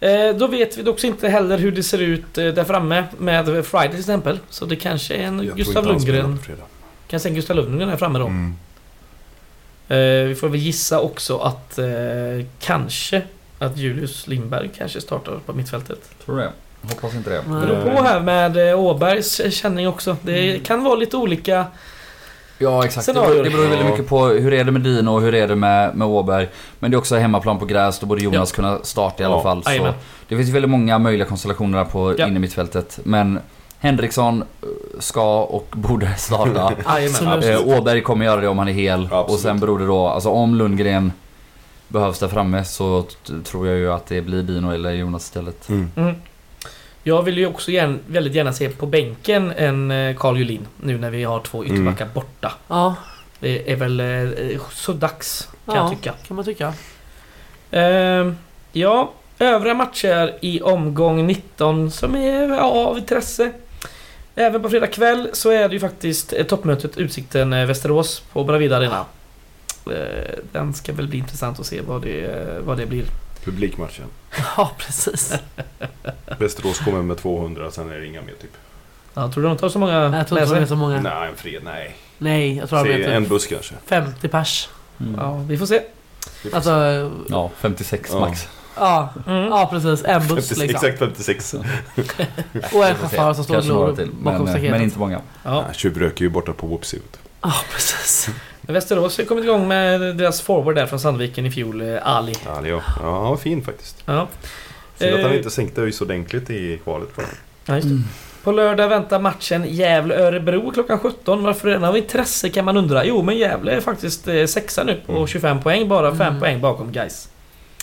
[0.00, 3.46] Eh, då vet vi också inte heller hur det ser ut eh, där framme med
[3.66, 4.38] Friday till exempel.
[4.50, 6.38] Så det kanske är en Jag Gustav Lundgren.
[7.08, 8.26] Kanske en Gustav Lundgren där framme då.
[8.26, 8.54] Mm.
[9.88, 11.86] Eh, vi får väl gissa också att eh,
[12.60, 13.22] kanske
[13.58, 15.98] att Julius Lindberg kanske startar på mittfältet.
[16.24, 16.52] Tror det.
[16.82, 17.36] Hoppas inte det.
[17.36, 20.16] Det beror på här med eh, Åbergs känning också.
[20.22, 20.62] Det Mm.
[20.64, 21.66] kan vara lite olika.
[22.58, 23.06] Ja exakt.
[23.06, 23.44] Det beror, Scenarier.
[23.44, 23.92] det beror ju väldigt Ja.
[23.92, 26.48] mycket på hur är det med Dino och hur är det med, med Åberg.
[26.78, 27.98] Men det är också hemmaplan på gräs.
[27.98, 29.62] Då borde Jonas kunna starta i alla Ja, fall.
[29.64, 29.92] Så
[30.28, 32.26] det finns väldigt många möjliga konstellationer där på Ja.
[32.26, 32.98] inne mittfältet.
[33.04, 33.38] Men
[33.78, 36.72] Henriksson eh, ska och borde starta.
[37.42, 39.02] Eh, Åberg kommer göra det om han är hel.
[39.04, 39.28] Absolut.
[39.30, 41.12] Och sen beror det då, alltså om Lundgren
[41.88, 43.04] behövs där framme så
[43.44, 45.68] tror jag ju att det blir Dino eller Jonas istället.
[45.68, 45.90] Mm.
[45.96, 46.14] Mm.
[47.06, 50.66] Jag vill ju också gärna, väldigt gärna se på bänken en eh, Carl Julin.
[50.82, 52.52] Nu när vi har två ytterbackar borta.
[52.68, 52.94] Ja,
[53.40, 55.82] Det är väl eh, så dags kan Ja.
[55.82, 56.12] jag tycka.
[56.26, 56.72] kan man tycka.
[57.70, 58.36] Ehm,
[58.72, 63.52] ja, övriga matcher i omgång 19 som är ja, av intresse.
[64.34, 68.76] Även på fredag kväll så är det ju faktiskt eh, toppmötet Utsikten Västerås på Bravida
[68.76, 69.04] Arena.
[70.52, 73.04] Den ska väl bli intressant att se vad det, vad det blir.
[73.44, 74.06] Publikmatchen.
[74.56, 75.34] Ja, precis.
[76.38, 78.50] Västerås kommer med 200, sen är det inga mer typ.
[79.14, 81.00] Ja, tror du de tar så många Jag tror inte de är så många.
[81.00, 81.96] Nej, en fred, nej.
[82.18, 83.74] Nej, jag tror de är en typ buss kanske.
[83.86, 84.68] 50 pers.
[85.00, 85.14] Mm.
[85.20, 85.82] Ja, vi får se.
[86.42, 87.32] Vi får Alltså, se.
[87.32, 88.20] Ja, 56 Ja.
[88.20, 88.48] max.
[88.76, 89.08] ja.
[89.26, 89.44] Mm.
[89.44, 90.04] Ja, precis.
[90.04, 90.88] En buss 50, liksom.
[90.88, 91.54] Exakt 56.
[92.74, 94.70] Och en chaufför som står och glor bakom men, staketet.
[94.70, 95.20] men inte många.
[95.42, 95.62] Ja.
[95.66, 97.00] Nej, Tjuvröker ju borta på Whoopsie.
[97.42, 98.28] Ja, precis.
[98.66, 102.34] Västerås har kommit igång med deras forward där från Sandviken i fjol, eh, Ali.
[102.46, 104.02] Ja, är, ja, han var fin faktiskt.
[104.06, 104.28] Ja,
[104.98, 105.36] Synd att han Eh.
[105.36, 107.16] inte sänkte ÖIS ordentligt i kvalet.
[107.16, 107.26] bara.
[107.66, 108.02] ja just det.
[108.44, 111.42] På lördag väntar matchen Gävle-Örebro klockan 17.
[111.42, 113.04] Varför är den av intresse kan man undra.
[113.04, 115.26] Jo, men Gävle är faktiskt eh, sexa nu på Mm.
[115.26, 115.88] 25 poäng.
[115.88, 116.40] Bara 5 Mm.
[116.40, 117.28] poäng bakom guys.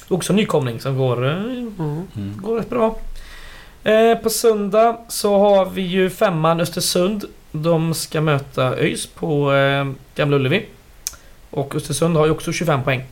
[0.07, 1.73] Också nykomling som går, Mm.
[1.79, 2.38] Mm.
[2.41, 2.95] går rätt bra.
[3.84, 7.25] Eh, på söndag så har vi ju femman Östersund.
[7.51, 10.65] De ska möta ÖIS på eh, Gamla Ullevi.
[11.49, 13.03] Och Östersund har ju också 25 poäng.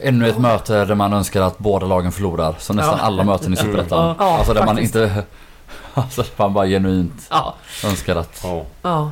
[0.00, 2.54] Ännu ett möte där man önskar att båda lagen förlorar.
[2.58, 3.04] Som nästan Ja.
[3.04, 3.72] alla möten i Mm.
[3.72, 4.16] Superettan.
[4.18, 4.94] Ja, alltså där man faktiskt.
[4.96, 5.24] inte...
[5.94, 7.54] Alltså där man bara genuint Ja.
[7.84, 8.40] önskar att...
[8.44, 8.64] Ja.
[8.82, 9.10] Ja.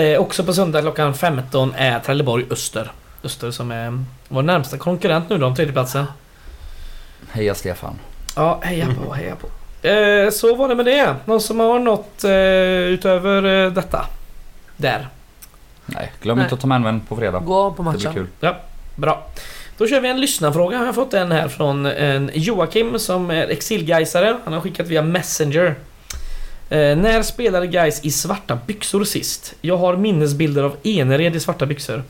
[0.00, 2.92] Eh, också på söndag klockan 15 är Trelleborg Öster.
[3.24, 6.04] Öster som är vår närmsta konkurrent nu då om tredjeplatsen.
[7.30, 7.98] Heja Stefan.
[8.36, 9.46] Ja, heja på, heja på.
[9.82, 11.16] Eh, så var det med det.
[11.24, 12.30] Någon som har något eh,
[12.94, 14.06] utöver eh, detta?
[14.76, 15.08] Där.
[15.86, 16.44] Nej, glöm Nej.
[16.44, 17.38] inte att ta med en vän på fredag.
[17.38, 18.28] Gå på Det blir matchen.
[18.40, 18.54] kul.
[18.96, 19.26] Bra.
[19.78, 20.78] Då kör vi en lyssnarfråga.
[20.78, 24.36] Jag har fått en här från en Joakim som är exilgaisare.
[24.44, 25.74] Han har skickat via Messenger.
[26.70, 29.54] Eh, när spelade guys i svarta byxor sist?
[29.60, 32.02] Jag har minnesbilder av Enered i svarta byxor.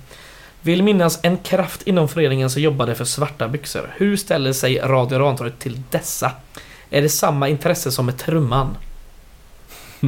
[0.61, 3.95] Vill minnas en kraft inom föreningen som jobbade för svarta byxor.
[3.97, 6.33] Hur ställer sig Radio Rantorget till dessa?
[6.93, 8.77] Är det samma intresse som med trumman?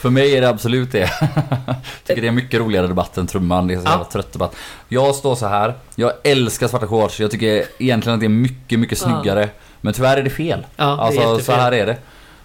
[0.00, 1.06] För mig är det absolut det.
[2.06, 3.66] Tycker det är en mycket roligare debatt än trumman.
[3.66, 4.06] Det är så Ja.
[4.12, 4.56] trött debatt.
[4.88, 5.74] Jag står så här.
[5.94, 7.20] Jag älskar svarta shorts.
[7.20, 9.06] Jag tycker egentligen att det är mycket, mycket Ja.
[9.20, 9.48] snyggare.
[9.80, 10.66] Men tyvärr är det fel.
[10.76, 11.60] Ja, det Alltså så jättefel.
[11.60, 11.96] här är det.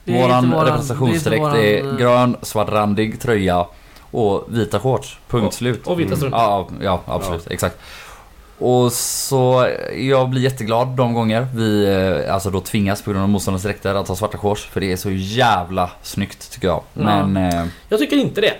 [0.03, 3.65] Det är Våran representationsdräkt är är, grön, svartrandig tröja
[4.11, 5.17] och vita shorts.
[5.29, 5.87] Punkt Och- slut.
[5.87, 6.39] Och vita strumpor.
[6.39, 7.47] Ja, ja absolut.
[7.51, 7.77] Exakt.
[8.57, 11.85] Och så jag blir jätteglad de gånger vi
[12.25, 14.65] eh, alltså då tvingas på grund av motståndarnas dräkter att ha svarta shorts.
[14.65, 16.83] För det är så jävla snyggt tycker jag.
[16.93, 17.03] Ja.
[17.25, 18.53] Men eh, Jag tycker inte det.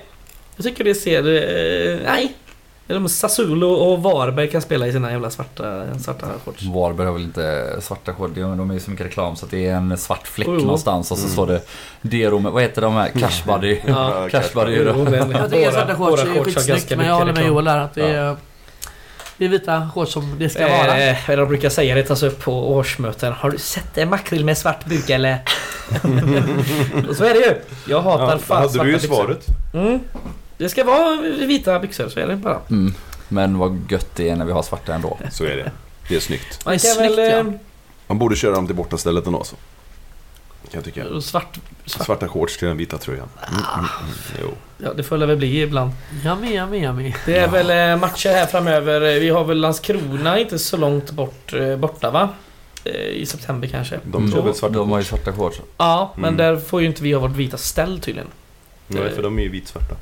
[0.55, 1.19] Jag tycker det ser...
[1.19, 2.33] Eh, nej.
[2.87, 6.63] De Sassuolo och Varberg kan spela i sina jävla svarta, svarta shorts.
[6.63, 9.67] Varberg har väl inte svarta shorts, de är ju så mycket reklam så att det
[9.67, 10.53] är en svart fläck jo.
[10.53, 11.33] någonstans och så Mm.
[11.33, 11.61] står det
[12.01, 13.09] Dero med, vad heter de här?
[13.09, 13.79] Cash Buddy.
[13.87, 14.27] Ja.
[14.31, 14.75] Cash Buddy.
[14.75, 17.47] Jo, men Jag tycker svarta shorts är skitsnyggt men jag håller med.
[17.47, 18.35] Joel där att det är, det
[19.45, 21.03] är vita shorts som det ska vara.
[21.09, 23.33] Eh, de brukar säga det tas upp på årsmöten.
[23.33, 25.37] Har du sett en makrill med svart buk eller?
[27.09, 27.55] och så är det ju.
[27.87, 29.07] Jag hatar Ja, fan hade du ju byxor.
[29.15, 29.45] svaret.
[29.73, 29.99] Mm.
[30.57, 32.59] Det ska vara vita byxor, så är det bara.
[32.69, 32.93] Mm.
[33.27, 35.17] Men vad gött det är när vi har svarta ändå.
[35.31, 35.71] Så är det.
[36.09, 36.65] Det är snyggt.
[36.65, 37.13] Man Det är kan väl...
[37.13, 37.59] snyggt, ja.
[38.07, 39.55] Man borde köra dem till bortastället ändå så.
[40.73, 41.21] Kan jag tycka.
[41.21, 42.05] svart, svart.
[42.05, 43.29] Svarta shorts till den vita tröjan.
[43.47, 44.15] Mm, mm, mm.
[44.41, 44.47] Jo.
[44.77, 45.91] Ja, det får det väl bli ibland.
[46.25, 47.13] Yummy, yummy, yummy.
[47.25, 49.01] Det är väl eh, matcher här framöver.
[49.01, 52.29] Eh, Vi har väl Landskrona inte så långt bort, eh, borta va?
[53.13, 53.99] I september kanske.
[54.03, 55.23] De kör väl svarta De har ju shorts.
[55.23, 55.61] svarta shorts.
[55.77, 56.37] Ja, men Mm.
[56.37, 58.29] där får ju inte vi ha vårt vita ställ tydligen.
[58.87, 59.95] Nej, för de är ju vitsvarta.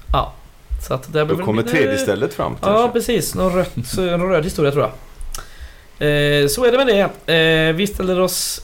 [0.87, 2.93] Så att där Då kommer det- tredje stället fram Ja, kanske.
[2.99, 3.35] precis.
[3.35, 4.91] Någon, rött, någon röd historia tror jag.
[6.51, 7.71] Så är det med det.
[7.73, 8.61] Vi ställer oss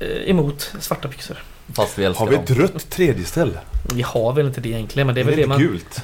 [0.00, 1.42] emot svarta byxor.
[1.74, 2.44] Fast vi älskar Har vi dem.
[2.44, 3.58] ett rött tredje ställe?
[3.94, 5.58] Vi har väl inte det egentligen, men det är väl det man...
[5.58, 6.02] gult.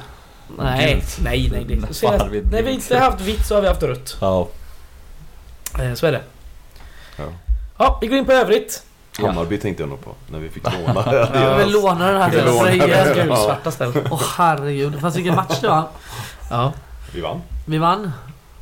[0.59, 1.19] Nej, Gult.
[1.23, 1.65] nej, nej.
[1.65, 1.75] Det.
[1.77, 4.17] När vi När vi inte haft vitt så har vi haft rött.
[4.21, 4.49] Ja.
[5.81, 6.23] Eh, så är det.
[7.17, 7.25] Ja.
[7.79, 8.83] Ja, vi går in på övrigt.
[9.19, 9.27] Ja.
[9.27, 11.61] Hammarby tänkte jag nog på när vi fick låna Ja, Jag deras.
[11.67, 12.79] vill låna den här Vi lånar den.
[12.79, 13.09] tröjan.
[13.09, 13.15] Ja.
[13.25, 13.93] Gulsvarta ställ.
[14.11, 15.01] Åh herregud.
[15.01, 15.89] Fast vilken match det var.
[16.51, 16.73] Ja,
[17.15, 17.41] Vi vann.
[17.67, 18.13] Vi vann.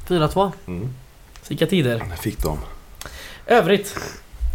[0.08, 0.52] 4-2.
[0.66, 0.94] Mm.
[1.48, 2.04] vilka tider.
[2.20, 2.58] Fick de?
[3.46, 3.96] Övrigt.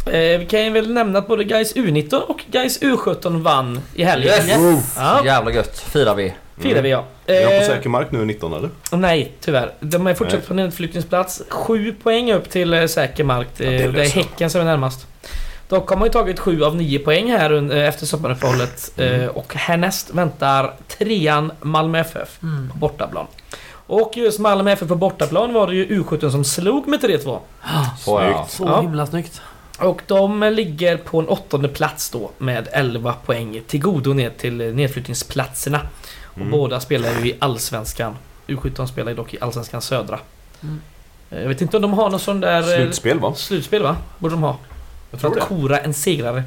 [0.06, 4.04] Eh, vi kan ju väl nämna att både Gais U19 och Gais U17 vann i
[4.04, 4.32] helgen.
[4.48, 4.94] Yes!
[4.96, 5.78] Ja, Jävla gött.
[5.80, 6.34] Firar vi.
[6.58, 7.04] firar vi ja.
[7.26, 8.70] Vi har på Eh, säker mark nu 19 eller?
[8.92, 9.72] Nej, tyvärr.
[9.80, 10.48] De är fortsatt Nej.
[10.48, 11.42] på nedflyttningsplats.
[11.48, 13.48] Sju poäng upp till eh, säker mark.
[13.56, 14.08] Ja, det Eh, är det är.
[14.08, 15.06] Häcken som är närmast.
[15.68, 18.92] Dock har man ju tagit sju av nio poäng här eh, efter sommaruppehållet.
[18.98, 19.20] Mm.
[19.20, 22.70] Eh, Och härnäst väntar trean Malmö FF Mm.
[22.70, 23.26] på bortaplan.
[23.86, 27.38] Och just Malmö FF på bortaplan var det ju U17 som slog med 3-2.
[27.98, 28.46] Så ja.
[28.48, 28.80] Så Ja.
[28.80, 29.40] himla snyggt.
[29.78, 34.60] Och de ligger på en åttonde plats då med 11 poäng till godo ner till
[34.60, 35.80] eh, nedflyttningsplatserna.
[36.24, 36.50] Och Mm.
[36.50, 38.16] båda spelar ju i Allsvenskan.
[38.46, 40.18] U17 spelar ju dock i Allsvenskan södra.
[40.62, 40.80] Mm.
[41.30, 42.60] Eh, Jag vet inte om de har någon sån där...
[42.72, 43.34] eh, Slutspel va?
[43.34, 43.96] Slutspel va?
[44.18, 44.56] Borde de ha.
[45.10, 45.54] Jag För tror att det.
[45.56, 46.42] kora en segrare.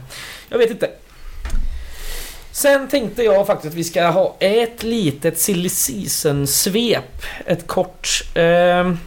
[0.50, 0.90] Jag vet inte.
[2.52, 7.24] Sen tänkte jag faktiskt att vi ska ha ett litet silly season-svep.
[7.46, 8.24] Ett kort.
[8.34, 9.00] ehm,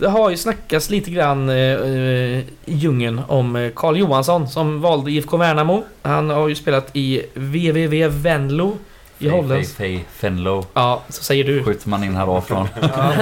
[0.00, 4.80] det har ju snackats lite grann eh, eh, i djungeln om eh, Carl Johansson som
[4.80, 5.84] valde IFK Värnamo.
[6.02, 8.76] Han har ju spelat i VVV Venlo
[9.18, 9.50] i Fej, Holland.
[9.52, 10.64] fej, fej, Fenlo.
[10.74, 11.64] Ja, så säger du.
[11.64, 13.12] Skjuter man in här då från, Ja,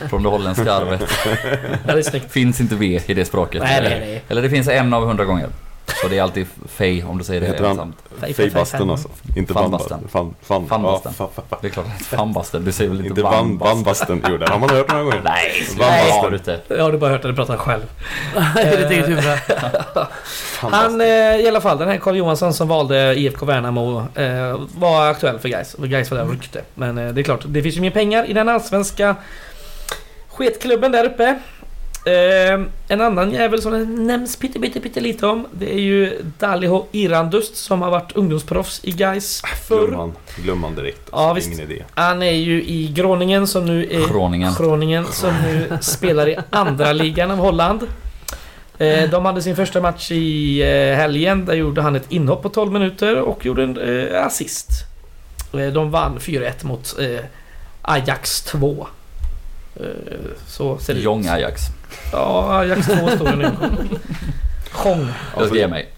[0.10, 1.08] från det holländska arvet.
[1.86, 2.32] det är snyggt.
[2.32, 3.62] Finns inte V i det språket.
[3.62, 4.22] Nej, nej, nej.
[4.28, 5.48] Eller det finns en av hundra gånger.
[6.02, 7.70] Så det är alltid fej om du säger det Heter han?
[7.70, 7.96] ensamt.
[8.20, 8.90] Fej, fem.
[8.90, 9.08] alltså.
[9.36, 9.98] Inte Fanbasten.
[9.98, 10.08] Vanbasten.
[10.08, 10.68] Fan, fan.
[10.68, 11.12] Fanbasten.
[11.18, 11.58] Ja, fa, fa, fa.
[11.60, 13.76] Det är klart att fanbasten, du säger väl inte Inte van, vanbasten?
[13.76, 14.22] Vanbasten.
[14.28, 15.20] Jo, det har man hört några gånger.
[15.24, 16.10] Nej, Vanbasten.
[16.20, 16.60] har du inte.
[16.68, 17.82] Jag har du bara hört du pratar själv.
[18.62, 19.24] I ditt eget huvud.
[20.60, 25.10] Han, eh, i alla fall, den här Carl Johansson som valde IFK Värnamo eh, var
[25.10, 25.74] aktuell för Gais.
[25.74, 26.62] Och Gais var där och ryckte.
[26.74, 29.16] Men eh, det är klart, det finns ju mer pengar i den allsvenska
[30.28, 31.38] sketklubben där uppe.
[32.08, 35.46] Eh, en annan jävel som det nämns pytte, pytte, pytte lite om.
[35.52, 39.56] Det är ju Daliho Irandust som har varit ungdomsproffs i Gais Glöm
[39.88, 39.92] förr.
[39.96, 40.12] han.
[40.36, 41.00] Glöm han direkt.
[41.12, 41.60] Ja, Alltså, visst.
[41.60, 41.84] Ingen idé.
[41.94, 44.08] Han är ju i Groningen som nu är...
[44.08, 44.54] Groningen.
[44.58, 47.86] Groningen som nu spelar i andra ligan av Holland.
[48.78, 51.44] Eh, De hade sin första match i eh, helgen.
[51.44, 53.76] Där gjorde han ett inhopp på 12 minuter och gjorde en
[54.12, 54.68] eh, assist.
[55.52, 57.24] Eh, De vann 4-1 mot eh,
[57.82, 58.86] Ajax 2.
[59.76, 59.82] Eh,
[60.46, 61.04] Så ser det ut.
[61.04, 61.60] Jong Ajax.
[62.12, 63.50] Ja, Ajax 2 står det nu.
[64.72, 65.06] Sjong.
[65.36, 65.88] Jag ska ge mig.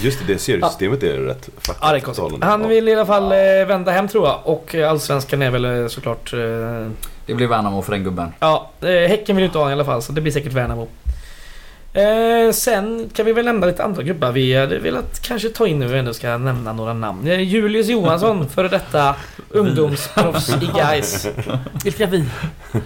[0.00, 1.78] Just det, det seriesystemet är rätt fattigt.
[1.82, 2.44] Ja, det är konstigt.
[2.44, 4.40] Han vill i alla fall eh, vända hem tror jag.
[4.44, 6.32] Och eh, Allsvenskan är väl eh, såklart...
[6.32, 6.38] eh,
[7.26, 8.32] Det blir Värnamo för den gubben.
[8.40, 10.88] Ja, Häcken vill ju inte ha i alla fall så det blir säkert Värnamo.
[11.96, 15.78] Eh, sen kan vi väl nämna lite andra gubbar vi hade velat kanske ta in
[15.78, 17.26] nu vi ändå ska nämna några namn.
[17.26, 19.14] Eh, Julius Johansson, före detta
[19.50, 21.28] ungdomsproffs i Gais.
[21.84, 22.24] Vilka vi?
[22.72, 22.78] Ja,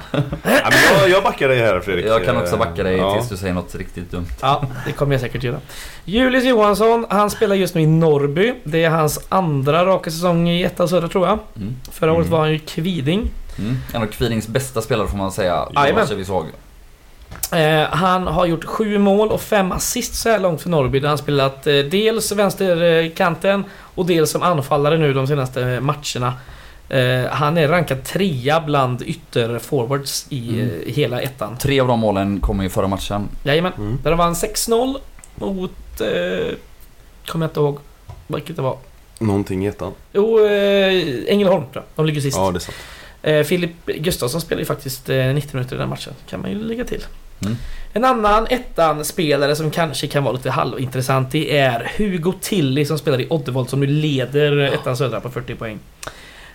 [0.71, 2.07] men jag, jag backar dig här Fredrik.
[2.07, 3.15] Jag kan också backa dig Ja.
[3.15, 4.27] tills du säger något riktigt dumt.
[4.41, 5.59] Ja, det kommer jag säkert göra.
[6.05, 8.55] Julius Johansson, han spelar just nu i Norrby.
[8.65, 11.39] Det är hans andra raka säsong i ettan södra tror jag.
[11.57, 11.75] Mm.
[11.93, 12.31] Förra året Mm.
[12.33, 13.31] var han ju Kviding.
[13.59, 13.77] Mm.
[13.95, 15.69] En av Kvidings bästa spelare får man säga.
[15.75, 16.07] Jajamän.
[17.53, 21.01] Eh, han har gjort sju mål och fem assist så här långt för Norrby.
[21.01, 23.64] Där han spelat eh, dels vänsterkanten
[23.95, 26.33] och dels som anfallare nu de senaste matcherna.
[26.89, 30.70] Eh, han är rankad trea bland ytterforwards i Mm.
[30.87, 31.57] hela ettan.
[31.57, 33.28] Tre av de målen kom i förra matchen.
[33.45, 33.72] Jajamän.
[33.78, 33.99] Mm.
[34.03, 34.97] Där de vann 6-0
[35.35, 35.72] mot...
[36.01, 36.55] Eh,
[37.26, 37.78] kommer jag inte ihåg
[38.26, 38.76] vilket det var.
[39.18, 39.93] Någonting i ettan.
[40.12, 41.83] Jo, eh, Ängelholm tror jag.
[41.97, 42.37] De ligger sist.
[42.37, 42.76] Ja, det är sant.
[43.23, 46.12] Eh, Filip Gustafsson spelar ju faktiskt eh, 90 minuter i den matchen.
[46.29, 47.05] Kan man ju lägga till.
[47.45, 47.57] Mm.
[47.93, 53.21] En annan ettan-spelare som kanske kan vara lite halvintressant det är Hugo Tilly som spelar
[53.21, 55.79] i Oddevold som nu leder ettan södra på 40 poäng.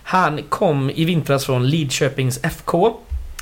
[0.04, 2.98] Han kom i vintras från Lidköpings FK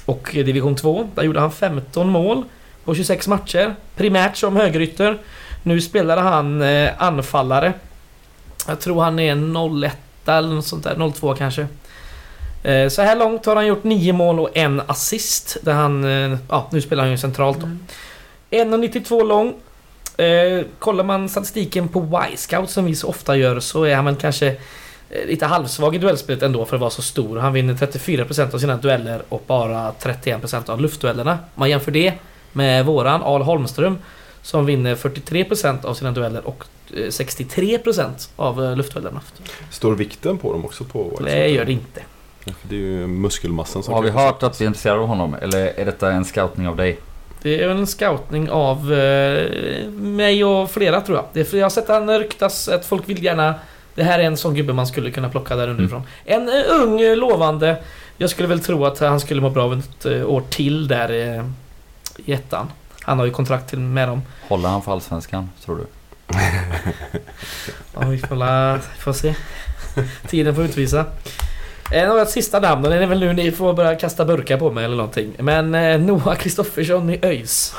[0.06, 1.10] och division 2.
[1.16, 2.44] Där gjorde han 15 mål
[2.84, 3.76] på 26 matcher.
[3.96, 5.18] Primärt som högerytter.
[5.64, 7.74] Nu spelar han eh, anfallare.
[8.68, 9.36] Jag tror han är
[9.86, 11.68] 01 eller något sånt där, 02 kanske.
[12.64, 15.58] Eh, Så här långt har han gjort 9 mål och en assist.
[15.62, 17.68] Där han, eh, ja nu spelar han ju centralt då.
[18.52, 19.54] 1,92 lång.
[20.18, 24.16] Eh, kollar man statistiken på Y-scout som vi så ofta gör så är han väl
[24.16, 24.56] kanske
[25.28, 27.38] lite halvsvag i duellspelet ändå för att vara så stor.
[27.38, 31.32] Han vinner 34% av sina dueller och bara 31% av luftduellerna.
[31.32, 32.14] Om man jämför det
[32.52, 33.98] med våran Al Holmström
[34.42, 39.22] som vinner 43% av sina dueller och eh, 63% av luftduellerna.
[39.72, 41.52] Står vikten på dem också på Det Sox?
[41.56, 42.02] gör det inte.
[42.62, 45.36] Det är ju muskelmassan som Har vi hört att vi är intresserade av honom?
[45.42, 47.00] Eller är detta en scoutning av dig?
[47.42, 51.26] Det är en scoutning av eh, mig och flera tror jag.
[51.34, 53.56] Det är, för jag har sett han ryktas att folk vill gärna...
[53.96, 56.04] Det här är en sån gubbe man skulle kunna plocka där underifrån.
[56.26, 57.78] En eh, ung, eh, lovande...
[58.18, 61.46] Jag skulle väl tro att han skulle må bra av ett år till där eh,
[62.26, 62.68] i ettan.
[63.02, 64.22] Han har ju kontrakt till med dem.
[64.48, 65.86] Håller han för Allsvenskan, tror du?
[67.94, 69.36] Ja, vi får, la, får se.
[70.28, 71.06] Tiden får utvisa.
[71.94, 74.86] Av ett sista namn, det är väl nu ni får börja kasta burkar på mig
[74.86, 75.34] eller någonting.
[75.40, 77.76] Men eh, Noah Kristoffersson i ÖIS.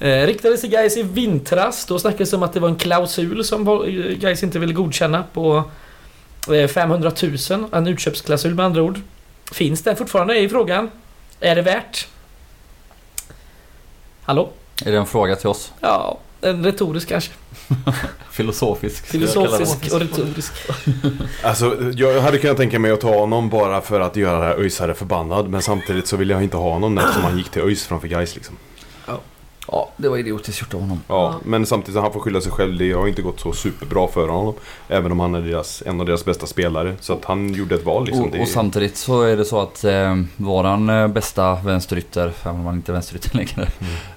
[0.00, 1.86] Eh, riktades till Gais i vintras.
[1.86, 3.64] Då snackades det om att det var en klausul som
[4.20, 5.64] Gais inte ville godkänna på
[6.52, 7.12] eh, 500
[7.50, 7.64] 000.
[7.72, 9.00] En utköpsklausul med andra ord.
[9.52, 10.90] Finns den fortfarande i frågan?
[11.40, 12.08] Är det värt?
[14.22, 14.48] Hallå?
[14.84, 15.72] Är det en fråga till oss?
[15.80, 17.32] Ja, en retorisk kanske.
[18.30, 19.06] Filosofisk?
[19.06, 20.52] Filosofisk och retorisk.
[21.42, 24.54] Alltså, jag hade kunnat tänka mig att ta honom bara för att göra det här
[24.54, 25.48] ÖISare förbannad.
[25.48, 28.34] Men samtidigt så vill jag inte ha honom eftersom han gick till ÖIS framför Gais
[28.34, 28.56] liksom.
[29.72, 31.00] Ja, det var idiotiskt gjort av honom.
[31.08, 32.78] Ja, men samtidigt så han får skylla sig själv.
[32.78, 34.54] Det har inte gått så superbra för honom.
[34.88, 36.94] Även om han är deras, en av deras bästa spelare.
[37.00, 38.24] Så att han gjorde ett val liksom.
[38.24, 42.54] Och, Det- och samtidigt så är det så att eh, våran eh, bästa vänsterytter, även
[42.60, 43.68] om han inte är vänsterytter längre,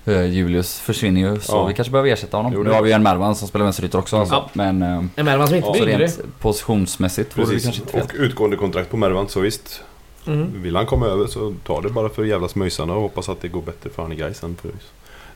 [0.06, 1.40] eh, Julius försvinner ju.
[1.40, 1.66] Så Ja.
[1.66, 2.54] vi kanske behöver ersätta honom.
[2.56, 4.18] Jo, nu har vi ju en Mervan som spelar vänsterytter också.
[4.18, 4.36] Alltså.
[4.36, 4.50] Ja.
[4.54, 5.98] Men eh, En Mervan som inte blir yngre.
[5.98, 7.64] rent positionsmässigt vore det Precis.
[7.64, 8.02] kanske inte fel.
[8.04, 9.82] Och utgående kontrakt på Mervan, så visst.
[10.28, 10.62] Mm.
[10.62, 13.48] Vill han komma över så ta det bara för jävla smöjsarna och hoppas att det
[13.48, 14.76] går bättre för han i Gais än för ÖIS.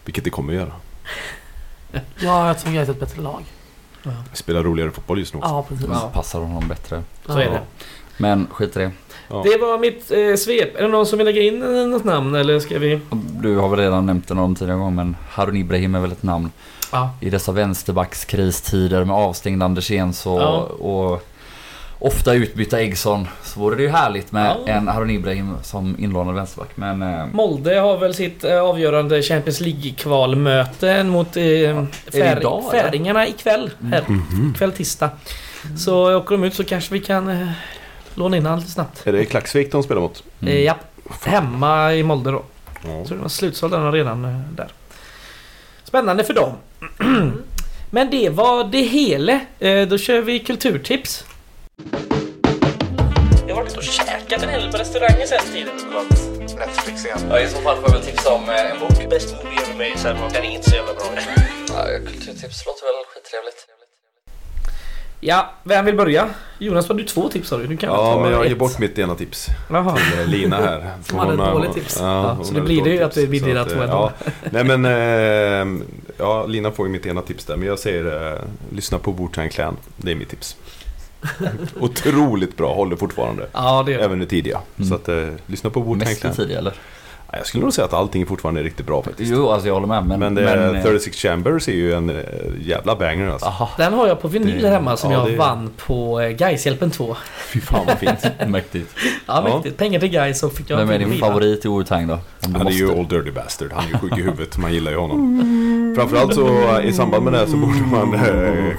[0.08, 0.72] Vilket det kommer att göra.
[2.20, 3.44] Ja, jag tror jag är ett bättre lag.
[4.34, 5.50] Spelar roligare fotboll just nu också.
[5.50, 5.88] Ja, precis.
[5.92, 6.10] Ja.
[6.14, 7.04] Passar honom bättre.
[7.26, 7.62] Så är det.
[8.18, 8.92] Men skit i det.
[9.30, 9.44] Ja.
[9.44, 10.76] Det var mitt eh, svep.
[10.76, 11.60] Är det någon som vill lägga in
[11.92, 13.00] något namn eller ska vi?
[13.42, 16.24] Du har väl redan nämnt det någon tidigare gång men Harun Ibrahim är väl ett
[16.24, 16.52] namn.
[16.92, 17.10] Ja.
[17.22, 20.58] I dessa vänsterbackskristider med avstängd Andersén så Ja.
[20.64, 21.28] och
[22.00, 24.74] ofta utbytta Eggson så vore det ju härligt med Ja.
[24.74, 26.70] en Harun Ibrahim som inlånad vänsterback.
[26.76, 31.44] Men eh, Molde har väl sitt eh, avgörande Champions League-kvalmöte mot eh,
[32.12, 32.82] fär, idag, eller?
[32.84, 33.72] Färingarna ikväll.
[33.92, 34.04] Här.
[34.08, 34.54] Mhm.
[34.58, 35.10] Kväll tisdag.
[35.78, 37.48] Så åker de ut så kanske vi kan eh,
[38.16, 39.08] låna in han lite snabbt.
[39.08, 40.24] Är det Klaxvik de spelar mot?
[40.42, 40.54] mm.
[40.54, 40.76] Eh, ja.
[41.26, 42.44] Hemma i Molde då.
[42.86, 43.06] Ja.
[43.06, 44.68] Så det var slutsåld redan eh, där.
[45.84, 46.52] Spännande för dem.
[47.90, 49.40] Men det var det hela.
[49.60, 51.26] Eh, då kör vi kulturtips.
[53.48, 55.76] Jag har varit och käkat en hel del på restauranger sen tiden.
[56.60, 57.20] Netflix igen.
[57.30, 59.10] Ja, I så fall får jag väl tipsa om eh, en bok.
[59.10, 61.04] Bäst movie ever made sen var den inte så jävla bra.
[61.68, 63.68] Ja, kulturtips låter väl skittrevligt.
[65.20, 66.30] Ja, vem vill börja?
[66.60, 67.68] Jonas, var du två tips har du?
[67.68, 68.50] Du kan Ja, men jag ett.
[68.50, 69.96] ger bort mitt ena tips Jaha.
[69.98, 70.94] till eh, Lina här.
[71.04, 71.98] Som hade ett dåligt tips.
[72.00, 74.12] Ja, så det blir det ju att det tips, blir dina att, två ändå.
[74.26, 74.32] ja.
[74.52, 75.84] Nej men, eh,
[76.18, 77.56] ja Lina får ju mitt ena tips där.
[77.58, 78.40] Men jag säger, eh,
[78.72, 79.78] lyssna på Wu-Tang Clan.
[79.98, 80.58] Det är mitt tips.
[81.80, 83.48] Otroligt bra, håller fortfarande.
[83.54, 84.06] Ja, det gör det.
[84.06, 84.60] Även det tidiga.
[84.78, 84.90] Mm.
[84.90, 85.16] Så att, eh,
[85.48, 86.34] lyssna på Wu-Tang Mest Clan.
[86.34, 86.74] tidig eller?
[87.32, 89.32] Ja, Jag skulle nog säga att allting fortfarande är riktigt bra faktiskt.
[89.36, 90.06] Jo, alltså jag håller med.
[90.06, 92.16] Men, Men, det, eh, 36 Chambers är ju en eh,
[92.62, 93.48] jävla banger alltså.
[93.48, 96.30] Aha, Den har jag på vinyl Det- hemma som ja, jag det- vann på eh,
[96.30, 97.16] Gaishjälpen 2.
[97.54, 98.28] fy fan vad fint.
[98.48, 98.90] Mäktigt.
[99.28, 99.56] Ja, Ja.
[99.56, 99.78] mäktigt.
[99.78, 102.20] Pengar till Gais så fick jag Vem är din favorit i Wu-Tang då?
[102.58, 103.00] Han är ju måste.
[103.00, 105.94] Old Dirty Bastard, han är ju sjuk i huvudet, man gillar ju honom.
[105.98, 108.74] Framförallt så eh, i samband med det här så borde man eh,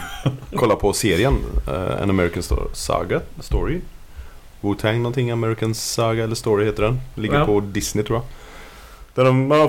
[0.56, 1.36] kolla på serien
[1.68, 3.80] eh, An American Sto- Saga Story.
[4.60, 7.00] Wu-Tang någonting, American Saga eller Story heter den.
[7.14, 7.44] Ligger Ja.
[7.46, 8.24] på Disney tror jag.
[9.14, 9.68] Där de, man har,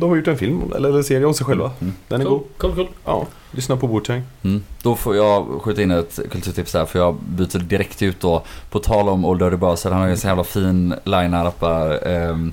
[0.00, 1.70] de har gjort en film, eller en serie om sig själva.
[1.80, 1.92] Mm.
[2.08, 2.46] Den är Cool, god.
[2.58, 2.86] cool, cool.
[3.04, 4.22] Ja, lyssna på Wu-Tang.
[4.42, 4.62] Mm.
[4.82, 8.42] Då får jag skjuta in ett kulturtips där för jag byter direkt ut då.
[8.70, 12.08] På tal om Old Dirty Bastard, han har ju en så jävla fin line-up där.
[12.08, 12.52] ehm,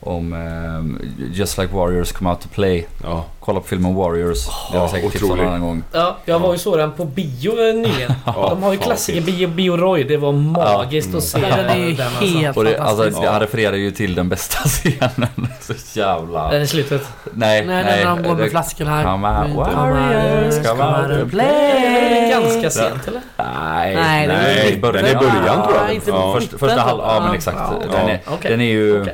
[0.00, 2.86] om eh, Just Like Warriors Come Out To Play.
[3.02, 3.24] Ja.
[3.50, 4.46] Kolla på filmen Warriors.
[4.46, 5.82] det har jag säkert tipsat om en annan gång.
[5.92, 8.12] Ja, jag var ju så den på bio eh, nyligen.
[8.24, 10.04] De har ju klassiker, bio, bio Roy.
[10.04, 13.18] Det var magiskt att se Ja, den är ju den helt det, alltså, fantastisk.
[13.22, 15.28] jag refererar ju till den bästa scenen.
[15.60, 16.50] Så jävla...
[16.50, 17.02] Den i slutet.
[17.32, 19.04] Nej, Nej, nej, när de går med det- här.
[19.04, 22.30] Come out, warriors, come out and Den är play.
[22.30, 23.20] ganska sent eller?
[23.36, 25.84] Nej, Nej, nej, den är i början, tror jag.
[25.88, 26.34] Ja, inte Ja.
[26.38, 27.58] Först, första halv, ja men exakt.
[27.58, 27.72] Ja.
[27.92, 28.50] Den, är, Okej.
[28.50, 29.06] den är ju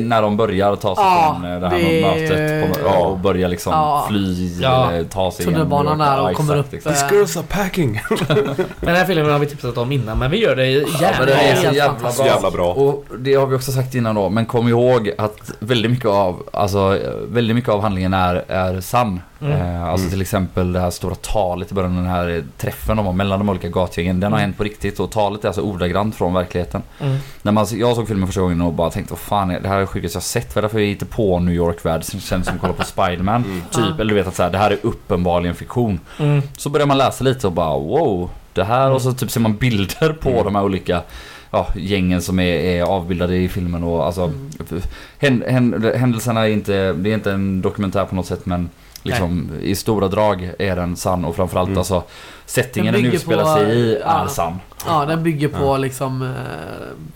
[0.00, 3.48] när de börjar ta sig från eh, det här det- mötet på, ja, och börjar
[3.48, 4.06] liksom Ja.
[4.08, 4.90] fly Ja.
[4.90, 8.00] eller ta sig Tunnelbanan där och Ja, kommer upp, eh, These girls are packing.
[8.80, 11.16] Den här filmen har vi tipsat om innan men vi gör det Ja, gärna.
[11.18, 12.26] men är så jävla bra.
[12.26, 12.72] Jävla bra.
[12.72, 16.42] Och det har vi också sagt innan då, men kom ihåg att väldigt mycket av,
[16.52, 19.20] alltså, väldigt mycket av handlingen är, är sann.
[19.44, 19.60] Mm.
[19.60, 20.10] Eh, alltså Mm.
[20.10, 23.48] till exempel det här stora talet i början den här träffen de har mellan de
[23.48, 24.20] olika gatgängen.
[24.20, 24.48] Den har Mm.
[24.48, 26.82] hänt på riktigt och talet är alltså ordagrant från verkligheten.
[27.00, 27.16] Mm.
[27.42, 29.76] När man, jag såg filmen första gången och bara tänkte vad fan är det här
[29.76, 30.54] är det sjukaste jag sett.
[30.54, 33.44] Vad är det för hittar på New York-värld som känns som att kolla på Spiderman.
[33.44, 33.62] Mm.
[33.70, 36.00] Typ, eller du vet att så här, det här är uppenbarligen fiktion.
[36.18, 36.42] Mm.
[36.56, 38.30] Så börjar man läsa lite och bara wow.
[38.52, 40.44] Det här och så typ ser man bilder på Mm.
[40.44, 41.02] de här olika
[41.50, 44.82] ja, gängen som är, är avbildade i filmen och alltså Mm.
[45.18, 48.68] hän, hän, händelserna är inte, det är inte en dokumentär på något sätt men
[49.04, 51.78] liksom i stora drag är den sann och framförallt Mm.
[51.78, 52.02] alltså
[52.46, 54.28] settingen Den utspelar sig i är ja.
[54.28, 54.60] sann.
[54.86, 55.76] Ja, den bygger på Ja.
[55.76, 56.28] liksom eh,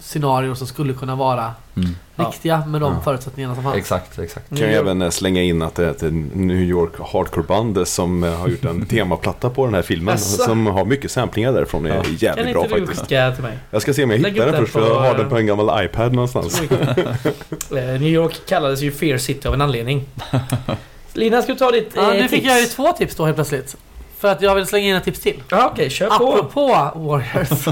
[0.01, 1.91] scenarier som skulle kunna vara Mm.
[2.16, 3.01] Riktiga med de Ja.
[3.01, 3.76] förutsättningarna som fanns.
[3.76, 4.49] Exakt, exakt.
[4.49, 6.03] Kan jag även eh, slänga in att det är ett
[6.34, 10.18] New York Hardcore-band som eh, har gjort en temaplatta på den här filmen.
[10.18, 11.82] Som har mycket samplingar därifrån.
[11.82, 12.03] Det är Ja.
[12.03, 13.01] Kan jävligt bra inte du faktiskt.
[13.01, 13.59] skicka till mig?
[13.70, 15.36] Jag ska se om jag Lägg hittar den den först för jag har den på
[15.36, 16.62] en gammal iPad någonstans.
[17.70, 20.05] Eh, New York kallades ju Fear City av en anledning.
[21.12, 22.46] Lina, ska du ta ditt Ja, eh, nu fick tips?
[22.52, 23.76] jag ju två tips då helt plötsligt.
[24.18, 25.42] För att jag vill slänga in ett tips till.
[25.48, 26.14] Ja, okej, kör på.
[26.32, 27.68] Apropå Warriors.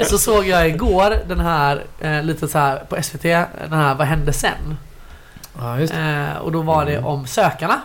[0.10, 4.06] så såg jag igår den här, eh, lite så här på SVT, den här Vad
[4.06, 4.76] hände sen?
[5.58, 6.00] Ja, just det.
[6.34, 7.80] Eh, och då var det om sökarna.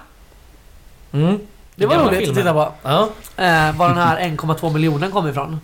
[1.12, 1.40] Mm.
[1.76, 2.38] Det var Gamla roligt filmen.
[2.38, 2.90] att titta på.
[2.90, 3.10] Ja.
[3.44, 5.62] Eh, var den här 1,2 miljoner kom ifrån.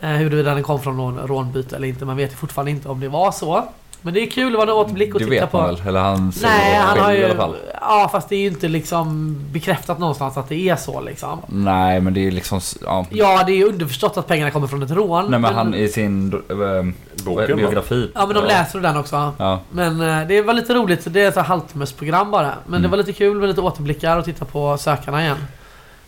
[0.00, 2.04] Eh, huruvida den kom från någon rånbyte eller inte.
[2.04, 3.68] Man vet ju fortfarande inte om det var så.
[4.04, 5.56] Men det är kul, det var en återblick att Det titta vet på.
[5.58, 5.82] man väl?
[5.88, 7.24] Eller han säger Nej, det han har i ju...
[7.24, 7.56] alla fall.
[7.80, 11.40] Ja, fast det är ju inte liksom bekräftat någonstans att det är så liksom.
[11.46, 13.06] Nej men det är liksom, ja.
[13.10, 15.30] Ja, det är ju underförstått att pengarna kommer från ett rån.
[15.30, 18.10] Nej men han i sin äh, Boken biografi.
[18.14, 19.32] Ja, men de läser den också.
[19.38, 19.60] Ja.
[19.70, 21.00] Men eh, det var lite roligt.
[21.12, 22.52] Det är ett halvtimmesprogram bara.
[22.66, 22.82] Men Mm.
[22.82, 25.36] det var lite kul med lite återblickar och titta på sökarna igen.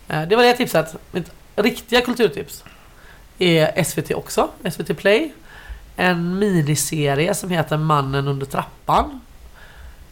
[0.09, 0.95] Eh, det var det tipset.
[1.13, 2.65] Mitt riktiga kulturtips
[3.39, 4.49] är SVT också.
[4.73, 5.33] SVT Play.
[5.97, 9.21] En miniserie som heter Mannen under trappan.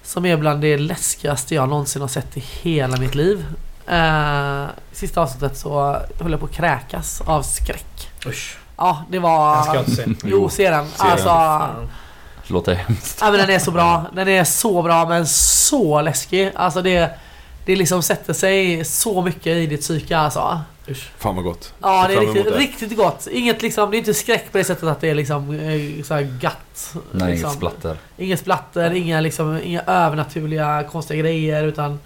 [0.03, 3.47] Som är bland det läskigaste jag någonsin har sett i hela mitt liv.
[3.87, 8.11] Eh, sista avsnittet så höll jag på att kräkas av skräck.
[8.27, 8.59] Usch.
[8.77, 9.55] Ja, det var...
[9.55, 10.29] Den ska jag inte se.
[10.29, 10.87] Jo, se den.
[10.87, 11.13] Se den.
[11.13, 11.29] Alltså...
[11.29, 11.91] Fan.
[12.47, 13.19] Låter hemskt.
[13.21, 14.05] Ja men den är så bra.
[14.13, 16.53] Den är så bra men så läskig.
[16.55, 17.19] Alltså det...
[17.65, 20.61] Det liksom sätter sig så mycket i ditt psyke alltså.
[20.89, 21.11] Usch.
[21.19, 21.75] Fan vad gott.
[21.81, 22.59] Ja det är riktigt, det.
[22.59, 23.29] riktigt gott.
[23.33, 26.15] Inget liksom, det är inte skräck på det sättet att det är liksom eh, så
[26.15, 26.95] här gatt.
[27.13, 27.47] Nej, liksom.
[27.49, 27.97] inget splatter.
[28.17, 32.01] Inget splatter, inga liksom, inga övernaturliga konstiga grejer utan...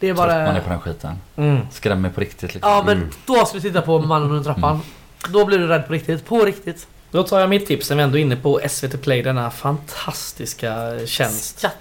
[0.00, 0.60] Det är Trött man är bara...
[0.60, 1.14] på den skiten.
[1.36, 1.58] Mm.
[1.72, 2.70] Skrämmer på riktigt liksom.
[2.70, 3.10] Ja men Mm.
[3.26, 4.80] då ska du titta på Mannen under trappan.
[5.28, 6.24] Då blir du rädd på riktigt.
[6.26, 6.86] På riktigt.
[7.10, 10.98] Då tar jag mitt tips när vi ändå är inne på SVT Play, denna fantastiska
[11.06, 11.58] tjänst.
[11.58, 11.76] Skatt.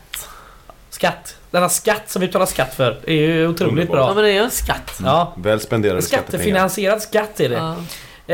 [0.97, 1.35] Skatt.
[1.51, 2.97] Denna skatt som vi betalar skatt för.
[3.07, 3.97] Är ju otroligt Underbart.
[3.97, 4.13] Ja bra.
[4.13, 4.99] men det är ju en skatt.
[5.03, 5.33] Ja.
[5.37, 6.31] Väl spenderade skattepengar.
[6.31, 7.55] Skattefinansierad skatt är det.
[7.55, 7.75] Ja.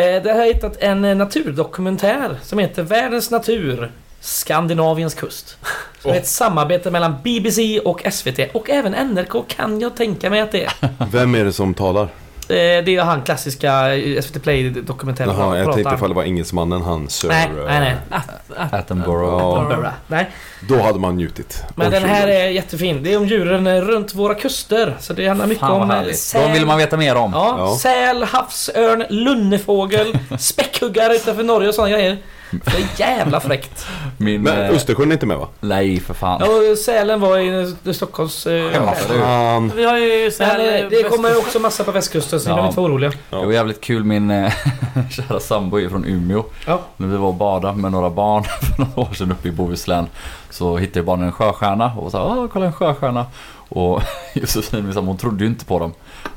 [0.01, 5.57] Eh, Det har jag hittat en eh, naturdokumentär som heter Världens natur Skandinaviens kust.
[6.01, 10.41] Som är ett samarbete mellan BBC och SVT och även NRK kan jag tänka mig
[10.41, 10.74] att det är.
[11.11, 12.07] Vem är det som talar?
[12.50, 15.74] Eh, Det är han klassiska eh, SVT Play dokumentären Jaha, jag pratar.
[15.84, 17.28] tänkte ifall det var engelsmannen han Sir...
[17.28, 17.96] Nej, nej, nej.
[18.10, 19.70] Att- Attenborough.
[19.70, 19.94] Barbara.
[20.08, 20.30] Nej.
[20.70, 21.64] Då hade man njutit.
[21.76, 23.04] Men den här är jättefin.
[23.04, 24.96] Det är om djuren eh, runt våra kuster.
[25.00, 26.20] Så det handlar mycket Fan vad om eh, härligt.
[26.20, 26.41] säl.
[26.41, 27.32] De vill man veta mer om.
[27.34, 27.78] Ja, Ja.
[27.82, 32.18] säl, havsörn, lunnefågel, späckhuggare utanför Norge och sådana grejer.
[32.66, 32.72] Det
[33.04, 33.86] är jävla fräckt.
[34.18, 34.41] Min...
[34.41, 35.47] Men eh, Östersjön är inte med va?
[35.60, 36.41] nej för fan.
[36.45, 38.47] Ja, sälen var i eh, Stockholms...
[38.47, 39.20] Eh, Skämtar du?
[39.20, 39.72] Fan.
[39.76, 42.56] Vi har ju eh, det kommer också massa på västkusten så ni Ja.
[42.56, 43.12] behöver inte vara oroliga.
[43.30, 43.38] Ja.
[43.39, 44.51] Det var jävligt kul, min eh,
[45.12, 46.43] kära sambo är från Umeå.
[46.68, 46.80] Ja.
[46.97, 50.08] När vi var och badade med några barn för några år sedan uppe i Bohuslän
[50.49, 53.26] så hittade barnen en sjöstjärna och sa åh kolla en sjöstjärna.
[53.70, 54.01] Och
[54.34, 55.93] Josefin sambo, hon trodde ju inte på dem.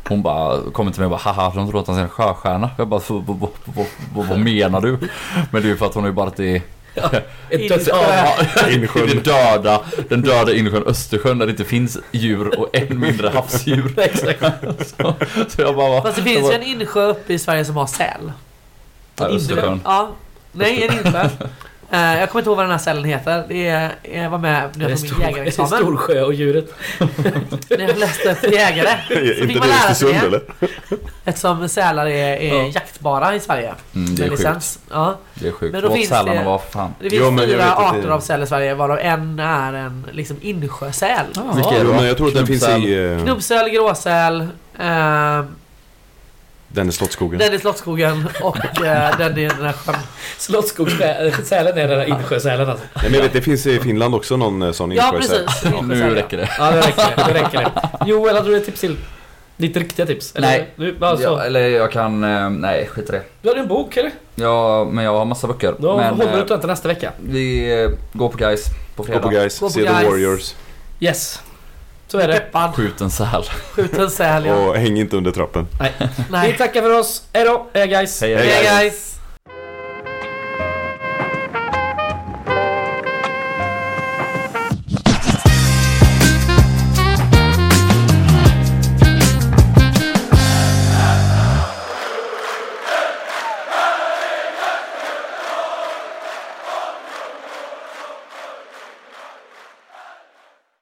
[0.08, 2.70] Hon bara kom till mig och bara haha de tror att han ser en sjöstjärna.
[2.78, 4.98] Jag bara "vad- vad- vad- vad- vad menar du?
[5.50, 6.62] Men det är ju för att hon har ju bara är
[7.50, 7.88] Ett döds...
[7.88, 8.02] Ja.
[8.56, 8.68] Ja.
[8.70, 9.06] Insjön.
[9.08, 13.94] den döda, den döda insjön Östersjön där det inte finns djur och än mindre havsdjur.
[13.98, 14.40] Exakt.
[14.96, 15.14] Så,
[15.48, 16.02] så jag bara...
[16.02, 18.32] Fast det jag finns bara, ju en insjö uppe i Sverige som har säl.
[19.20, 19.80] Östersjön.
[19.84, 20.08] Ja.
[20.52, 21.28] Nej, en insjö.
[21.90, 23.44] Eh, jag kommer inte ihåg vad den här sälen heter.
[23.48, 25.70] Det är, jag var med när är jag tog min det är jägarexamen.
[25.70, 26.74] Storsjö och djuret.
[27.70, 28.88] När jag läste till jägare.
[29.08, 30.26] Så Inte fick man det i lära sig Östersund det.
[30.26, 30.42] eller?
[31.24, 32.70] Eftersom sälar är, är Ja.
[32.74, 33.74] jaktbara i Sverige.
[33.94, 34.38] Mm, det med är sjukt.
[34.40, 34.78] licens.
[34.90, 35.18] Ja.
[35.34, 35.72] Det är sjukt.
[35.72, 36.94] Men då Låt finns sälarna det- vara för fan.
[37.00, 41.24] Det finns Jo, fyra arter av säl i Sverige varav en är en liksom insjösäl.
[41.34, 41.40] Det
[41.82, 44.40] Jo, men jag tror att den finns i eh, Knubbsäl, gråsäl,
[44.78, 45.44] eh,
[46.76, 47.38] den i Slottsskogen.
[47.38, 49.94] den i Slottsskogen och eh, den i den här sjön.
[50.38, 52.84] Slottsskogssälen är den där insjösälen alltså.
[52.94, 55.44] Nej, men jag vet, det finns i Finland också någon eh, sån Ja insjösäl.
[55.46, 56.48] precis, Ja, insjösäl, nu räcker det.
[56.58, 57.32] Ja det räcker det.
[57.32, 57.70] det, räcker det.
[58.10, 58.96] Joel, hade du ett tips till?
[59.56, 60.36] Ditt riktiga tips?
[60.36, 60.48] Eller?
[60.48, 60.70] Nej.
[60.76, 62.24] Du, alltså, Ja, eller jag kan...
[62.24, 63.22] eh, Nej, skit i det.
[63.42, 64.10] du hade en bok eller?
[64.34, 65.74] Ja, men jag har massa böcker.
[65.78, 67.12] Då men håller eh, du till inte nästa vecka.
[67.22, 68.64] vi eh, går på guys
[68.96, 69.20] på Gå fredag.
[69.22, 70.04] på guys, Gå på se the Guys.
[70.08, 70.54] Warriors
[71.00, 71.42] Yes.
[72.08, 72.34] Så är det.
[72.34, 73.42] Peppad, Skjut en säl.
[73.72, 74.54] skjut en säl ja.
[74.54, 75.66] och häng inte under trappen.
[75.80, 76.56] Vi Nej.
[76.58, 77.22] tackar för oss.
[77.32, 78.20] Hej guys.
[78.20, 79.15] Hej, Hej guys!